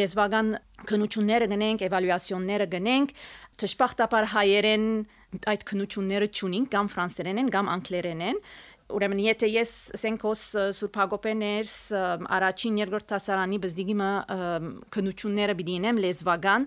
լեզվական 0.00 0.48
քնությունները 0.90 1.48
գնենք, 1.54 1.84
էվալուացիոնները 1.88 2.66
գնենք, 2.74 3.12
ճշմարտաբար 3.62 4.28
հայերեն 4.34 4.86
այդ 5.54 5.66
քնությունները 5.70 6.28
ճունին 6.38 6.66
կամ 6.74 6.88
ֆրանսերեն 6.94 7.40
են 7.44 7.52
կամ 7.54 7.70
անգլերեն 7.74 8.24
են 8.30 8.40
Ուրեմն 8.94 9.20
եթե 9.24 9.48
ես 9.48 9.70
ասենք 9.96 10.24
ոս 10.28 10.40
Սուրբ 10.76 10.96
Հակոբեներս 11.00 11.76
առաջին 12.36 12.80
երկրորդ 12.82 13.06
տասարանի 13.14 13.58
բզդիգիմը 13.64 14.10
քնությունները 14.94 15.54
բիդինեմ 15.60 16.00
լեզվական 16.04 16.66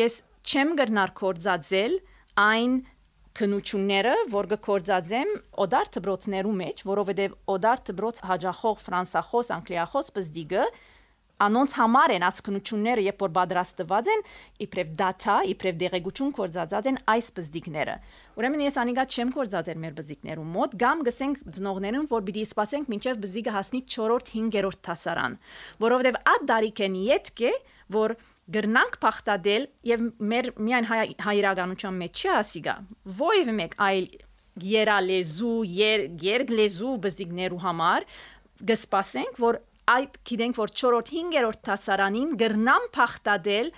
ես 0.00 0.16
չեմ 0.42 0.74
գրնար 0.80 1.12
կորձածել 1.22 1.94
այն 2.42 2.74
քնությունները, 3.38 4.14
որ 4.32 4.48
գործածեմ 4.68 5.30
օդար 5.64 5.92
դբրոցներու 5.96 6.56
մեջ, 6.62 6.82
որովհետև 6.88 7.36
օդար 7.54 7.84
դբրոց 7.88 8.24
հաջախող 8.28 8.82
ֆրանսախոս, 8.86 9.52
անգլիախոս 9.56 10.10
բզդիգը 10.16 10.64
անոնց 11.42 11.74
համար 11.78 12.12
են 12.16 12.24
ասկնությունները, 12.28 13.02
երբ 13.08 13.22
որ 13.22 13.30
պատրաստված 13.36 14.10
են, 14.12 14.20
իբրև 14.62 14.92
data, 15.00 15.36
իբրև 15.52 15.78
դեղեցություն 15.80 16.32
կորցածած 16.38 16.88
են 16.92 16.98
այս 17.12 17.30
բզդիկները։ 17.38 17.96
Ուրեմն 18.38 18.62
ես 18.62 18.78
անիկա 18.82 19.04
չեմ 19.10 19.32
կորցածել 19.36 19.80
մեր 19.82 19.96
բզդիկներու 19.98 20.46
մոտ, 20.52 20.76
կամ 20.82 21.02
գսենք 21.08 21.42
ծնողներուն, 21.56 22.08
որ 22.12 22.26
պիտի 22.28 22.44
սպասենք 22.52 22.92
մինչև 22.92 23.22
բզդիկը 23.22 23.56
հասնի 23.56 23.82
4-րդ 23.96 24.32
5-րդ 24.36 24.82
տասարան, 24.86 25.38
որովհետև 25.82 26.20
այդ 26.32 26.46
դարիքեն 26.52 27.00
յետք 27.02 27.42
է, 27.42 27.52
որ 27.92 28.16
գրնանք 28.54 28.98
փախտադել 29.02 29.66
եւ 29.88 30.04
մեր 30.32 30.48
միայն 30.66 30.86
հայ, 30.90 31.00
հայրականության 31.26 31.98
մեջ 32.02 32.22
չի 32.22 32.30
ասիգա 32.38 32.74
ովև 33.28 33.52
մեկ 33.58 33.76
այլ 33.86 34.06
երալեզու 34.72 35.58
եր 35.88 36.06
երգլեզու 36.22 36.94
բզիկներու 37.06 37.60
համար 37.62 38.06
գսպասենք 38.72 39.38
որ 39.42 39.60
այդ 39.92 40.18
գիտենք 40.28 40.58
որ 40.60 40.72
4-րդ 40.82 41.12
5-րդ 41.12 41.62
տասարանին 41.68 42.34
գրնան 42.42 42.88
փախտադել 42.96 43.70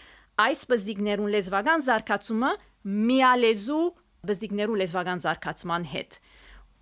այս 0.45 0.65
բզիկներուն 0.73 1.35
լեզվական 1.35 1.85
զարգացումը 1.89 2.51
միալեզու 2.85 3.85
բզիկներու 4.29 4.81
լեզվական 4.83 5.23
զարգացման 5.25 5.87
հետ 5.95 6.19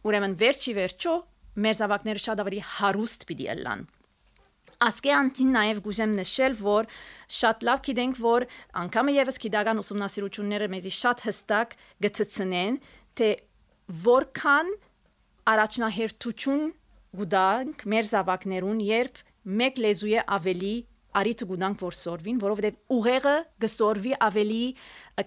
ուրեմն 0.09 0.37
վերջի 0.43 0.75
վերջո 0.79 1.17
մեր 1.63 1.77
զավակները 1.83 2.23
շատ 2.25 2.43
ավելի 2.43 2.63
հարուստ 2.73 3.27
պիտի 3.29 3.49
ըլլան 3.55 3.85
Ասկե 4.83 5.13
անտին 5.15 5.51
նաև 5.55 5.81
գուժեմ 5.85 6.15
նշել, 6.19 6.55
որ 6.59 6.87
շատ 7.39 7.61
լավ 7.69 7.83
գիտենք, 7.87 8.17
որ 8.23 8.47
անգամը 8.83 9.13
եւս 9.15 9.37
քիդական 9.45 9.83
ուսումնասիրությունները 9.83 10.69
մեզի 10.73 10.93
շատ 10.97 11.23
հստակ 11.27 11.77
գծցնեն, 12.07 12.79
թե 13.19 13.29
որքան 14.07 14.73
առաջնահերթություն 15.53 16.65
գուտանք 17.21 17.85
մեր 17.93 18.09
զավակներուն, 18.11 18.83
երբ 18.89 19.23
մեկ 19.63 19.79
լեզու 19.87 20.13
է 20.17 20.27
ավելի 20.39 20.75
արիթ 21.23 21.47
գուտանք 21.53 21.83
որ 21.83 21.97
սորվին, 21.99 22.43
որովհետև 22.43 22.97
ուղեղը 22.97 23.37
գսորվի 23.63 24.13
ավելի, 24.27 24.63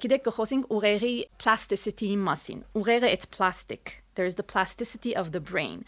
գիտեք 0.04 0.24
կխոսենք 0.28 0.72
ուղեղի 0.76 1.16
plasticity-ի 1.44 2.20
մասին։ 2.26 2.64
Ուղեղը 2.82 3.12
it's 3.14 3.30
plastic. 3.30 4.02
There 4.16 4.26
is 4.26 4.36
the 4.36 4.48
plasticity 4.48 5.16
of 5.16 5.32
the 5.32 5.40
brain 5.40 5.86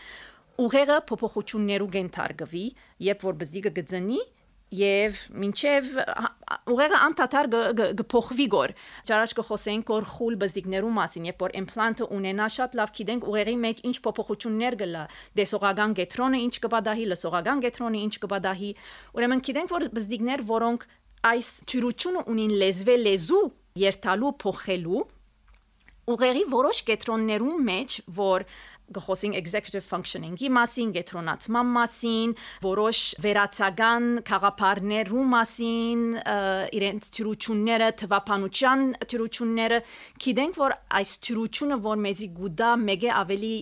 ուղեղը 0.63 0.97
փոփոխություններու 1.11 1.91
գենթարգվի, 1.97 2.65
երբ 3.07 3.23
որ 3.27 3.37
բզիկը 3.43 3.71
գծնի 3.77 4.19
եւ 4.75 5.19
մինչեւ 5.39 5.85
ուղեղը 6.73 6.97
անդադար 7.05 7.47
գփոխվի 8.01 8.47
գոր 8.51 8.73
ճարաշ 9.07 9.33
կխոսենք 9.37 9.91
որ 9.93 10.07
խուլ 10.11 10.35
բզիկներու 10.41 10.91
մասին 10.97 11.27
երբ 11.29 11.45
որ 11.45 11.55
իմպլանտը 11.61 12.07
ունենա 12.17 12.47
շատ 12.57 12.75
լավ 12.79 12.91
գիտենք 12.99 13.27
ուղեղի 13.31 13.55
մեջ 13.63 13.81
ինչ 13.87 13.95
փոփոխություններ 14.07 14.77
գլա 14.83 15.03
դեսողական 15.39 15.95
գետրոնը 16.01 16.41
ինչ 16.47 16.53
կբադահի 16.67 17.09
լսողական 17.15 17.63
գետրոնը 17.67 18.01
ինչ 18.07 18.13
կբադահի 18.27 18.71
ուրեմն 19.15 19.43
գիտենք 19.47 19.75
որ 19.77 19.87
բզիկներ 19.95 20.47
որոնք 20.51 20.87
այս 21.31 21.53
թյուրությունը 21.71 22.25
ունին 22.27 22.57
լեզվե 22.59 22.97
լեզու 23.07 23.45
երթալու 23.87 24.35
փոխելու 24.43 25.05
ուղեղի 26.07 26.43
որոշ 26.47 26.77
կետրոններում 26.87 27.63
մեջ, 27.67 27.95
որ 28.15 28.43
գխոսին 28.95 29.33
executive 29.35 29.83
functioning-ի 29.83 30.49
մասին, 30.57 30.91
գետրոնացման 30.95 31.71
մասին, 31.75 32.33
որոշ 32.63 33.01
վերացական 33.23 34.07
խաղապարներու 34.29 35.25
մասին, 35.33 36.03
իրենց 36.79 37.09
թյուրությունները, 37.17 37.89
թվապանության 38.01 38.85
թյուրությունները, 39.11 39.79
գիտենք 40.23 40.59
որ 40.63 40.77
այս 41.01 41.15
թյուրությունը, 41.27 41.79
որ 41.87 42.03
մեզի 42.07 42.29
գուդա 42.39 42.71
մեգե 42.87 43.11
ավելի 43.21 43.55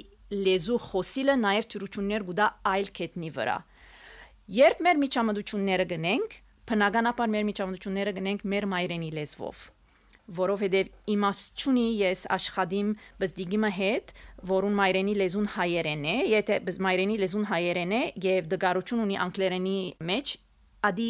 լեզու 0.45 0.81
խոսիլը 0.89 1.37
նաև 1.41 1.69
թյուրություններ 1.73 2.27
գուդա 2.29 2.49
այլ 2.75 2.91
կետնի 3.01 3.29
վրա։ 3.35 3.57
Երբ 4.55 4.81
մեր 4.85 4.99
միջամտությունները 5.05 5.85
գնենք, 5.89 6.35
բնականաբար 6.69 7.31
մեր 7.33 7.47
միջամտությունները 7.49 8.13
գնենք 8.19 8.45
մեր 8.51 8.69
մայրենի 8.75 9.09
լեզվով 9.15 9.69
որովհետև 10.25 10.89
իմաստ 11.13 11.61
չունի 11.61 11.85
ես 11.99 12.21
աշխատիմ 12.35 12.89
բզդիգիմը 13.21 13.71
հետ, 13.75 14.13
որուն 14.49 14.77
մայրենի 14.79 15.15
լեզուն 15.21 15.49
հայերեն 15.55 16.05
է, 16.09 16.15
եթե 16.31 16.57
մայրենի 16.85 17.17
լեզուն 17.21 17.47
հայերեն 17.51 17.95
է 17.95 18.01
եւ 18.25 18.49
դգարություն 18.55 19.03
ունի 19.05 19.19
անգլերենի 19.25 19.77
մեջ, 20.09 20.35
ադի 20.89 21.09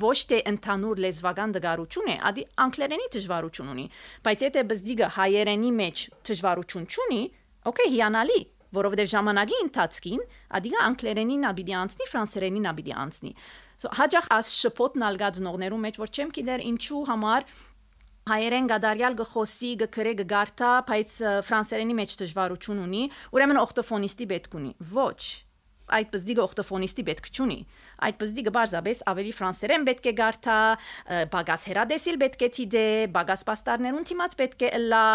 ոչ 0.00 0.18
թե 0.30 0.38
ընդհանուր 0.50 1.02
լեզվական 1.06 1.54
դգարություն 1.56 2.10
է, 2.10 2.16
ադի 2.30 2.44
անգլերենի 2.66 3.08
դժվարություն 3.16 3.70
ունի, 3.74 3.86
բայց 4.26 4.44
եթե 4.46 4.64
բզդիգը 4.70 5.08
հայերենի 5.18 5.72
մեջ 5.80 6.04
դժվարություն 6.30 6.86
չունի, 6.90 7.22
օքեյ, 7.70 7.90
հիանալի, 7.96 8.40
որովհետև 8.70 9.08
ժամանակի 9.10 9.56
ընթացքին 9.64 10.20
ադիգա 10.58 10.82
անգլերենին 10.90 11.46
աբիդի 11.50 11.74
անցնի, 11.80 12.06
ֆրանսերենին 12.10 12.68
աբիդի 12.70 12.94
անցնի։ 13.02 13.32
So 13.80 13.90
հաջող 13.96 14.26
աս 14.36 14.48
շփոթն 14.60 15.04
ալգածնողներու 15.08 15.80
մեջ 15.84 15.98
որ 16.02 16.10
չեմ 16.12 16.32
գիտեր 16.36 16.62
ինչու 16.70 16.98
համար 17.10 17.46
հայերեն 18.28 18.66
գադարյալ 18.70 19.20
գխոսի 19.20 19.70
գկրե 19.84 20.16
գարտա, 20.28 20.72
բայց 20.90 21.14
ֆրանսերենի 21.48 22.00
մեջ 22.00 22.16
դժվարություն 22.24 22.82
ունի, 22.86 23.04
ուրեմն 23.32 23.62
օկտոֆոնիստի 23.64 24.28
պետք 24.34 24.58
ունի։ 24.60 24.74
Ոչ։ 24.96 25.22
այդ 25.90 26.10
բզդիգը 26.14 26.42
օխտոֆոնիստի 26.44 27.04
պետք 27.08 27.28
չունի։ 27.34 27.56
Այդ 28.06 28.18
բզդիգը 28.20 28.52
բարձաբես 28.56 29.00
ավելի 29.10 29.32
ֆրանսերեն 29.36 29.86
պետք 29.88 30.06
է 30.06 30.12
գարթա, 30.20 30.58
բագաս 31.32 31.66
հերադեսիլ 31.70 32.20
պետք 32.22 32.44
է 32.46 32.50
թիդե, 32.56 32.84
բագաս 33.16 33.42
պաստարներուն 33.50 34.06
թիմած 34.10 34.36
պետք 34.40 34.62
է 34.62 34.70
ըլա 34.78 35.08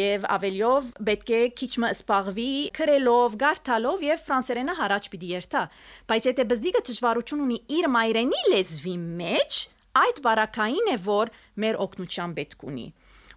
եւ 0.00 0.28
ավելիով 0.36 0.92
պետք 1.10 1.34
է 1.34 1.42
քիչմը 1.60 1.92
սպաղվի 1.98 2.52
քրելով, 2.78 3.36
գարթալով 3.42 4.06
եւ 4.06 4.24
ֆրանսերենը 4.30 4.78
հարաճ 4.80 5.10
պիտի 5.10 5.34
երթա։ 5.34 5.66
Բայց 6.14 6.30
եթե 6.30 6.48
բզդիգը 6.54 6.86
դժվարություն 6.90 7.44
ունի 7.48 7.60
իր 7.80 7.90
մայրենի 7.98 8.42
լեզվի 8.54 8.96
մեջ, 9.20 9.60
այդ 9.98 10.22
բարակային 10.24 10.90
է, 10.94 10.96
որ 11.04 11.32
մեր 11.64 11.78
օգնության 11.84 12.34
պետք 12.38 12.66
ունի։ 12.70 12.86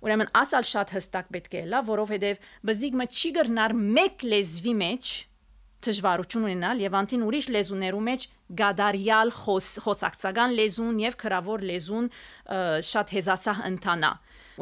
Ուրեմն 0.04 0.32
ասալ 0.36 0.66
շատ 0.68 0.90
հստակ 0.98 1.30
պետք 1.34 1.54
է 1.58 1.62
լա, 1.72 1.80
որովհետև 1.88 2.48
բզդիգը 2.68 3.06
չի 3.08 3.30
գրնար 3.38 3.76
մեկ 3.98 4.26
լեզվի 4.34 4.74
մեջ 4.84 5.14
դժվարություն 5.84 6.46
ունենալ 6.48 6.82
եւ 6.84 6.96
անտին 7.00 7.24
ուրիշ 7.28 7.48
լեզուներու 7.54 8.04
մեջ 8.08 8.26
գադարյալ 8.60 9.32
խոս 9.36 9.68
խոսակցական 9.84 10.56
լեզուն 10.60 11.00
եւ 11.04 11.18
քրավոր 11.24 11.66
լեզուն 11.70 12.08
շատ 12.90 13.14
հեզասահ 13.18 13.64
ընտանա 13.72 14.12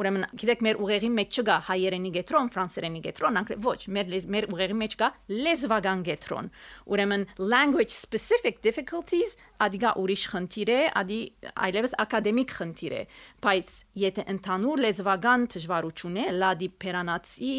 Ուրեմն, 0.00 0.26
գիտեք, 0.40 0.62
մեր 0.64 0.78
ուղեղի 0.82 1.10
մեջ 1.12 1.38
չկա 1.42 1.56
հայերենի 1.68 2.12
գետրոն, 2.16 2.50
ֆրանսերենի 2.54 3.00
գետրոն, 3.06 3.38
անկրե 3.42 3.56
ոչ, 3.66 3.78
մեր 3.92 4.12
մեր 4.32 4.46
ուղեղի 4.52 4.76
մեջ 4.82 4.96
կա 5.02 5.08
լեզվական 5.32 6.04
գետրոն։ 6.08 6.50
Ուրեմն 6.92 7.26
language 7.52 7.92
specific 7.92 8.62
difficulties 8.64 9.36
ադիգա 9.62 9.92
ուրիշ 10.00 10.22
խնդիր 10.32 10.70
է, 10.72 10.78
ադի 10.98 11.18
այլևս 11.66 11.94
ակադեմիկ 12.02 12.54
խնդիր 12.56 12.94
է, 12.96 13.02
բայց 13.44 13.74
եթե 14.02 14.24
ընդհանուր 14.32 14.82
լեզվական 14.86 15.46
դժվարություն 15.54 16.18
է, 16.22 16.24
լադի 16.42 16.68
պերանացի, 16.82 17.52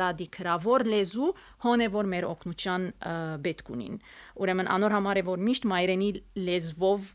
լադի 0.00 0.28
քրավոր 0.36 0.86
լեզու, 0.96 1.30
հոն 1.66 1.86
է 1.86 1.88
որ 1.96 2.10
մեր 2.16 2.28
օգնության 2.32 2.88
պետք 3.46 3.72
ունին։ 3.76 4.00
Ուրեմն 4.42 4.72
անոր 4.76 4.96
համար 4.96 5.22
է 5.22 5.24
որ 5.30 5.46
միշտ 5.46 5.70
մայրենի 5.76 6.10
լեզվով 6.50 7.14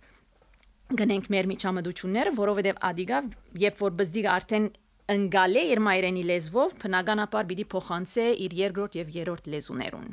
գնենք 1.00 1.28
մեր 1.32 1.48
միջամտությունները, 1.52 2.32
որովհետև 2.38 2.80
ադիգա, 2.92 3.20
երբ 3.64 3.82
որ 3.82 3.94
բզդիգը 4.02 4.32
արդեն 4.32 4.66
ընկալ 5.12 5.60
է 5.62 5.64
իր 5.72 5.82
մայրենի 5.88 6.24
լեզվով, 6.30 6.76
բնականաբար 6.82 7.48
պիտի 7.52 7.66
փոխանցե 7.74 8.26
իր 8.46 8.56
երկրորդ 8.62 8.98
եւ 9.02 9.14
երրորդ 9.18 9.50
լեզուներուն։ 9.54 10.10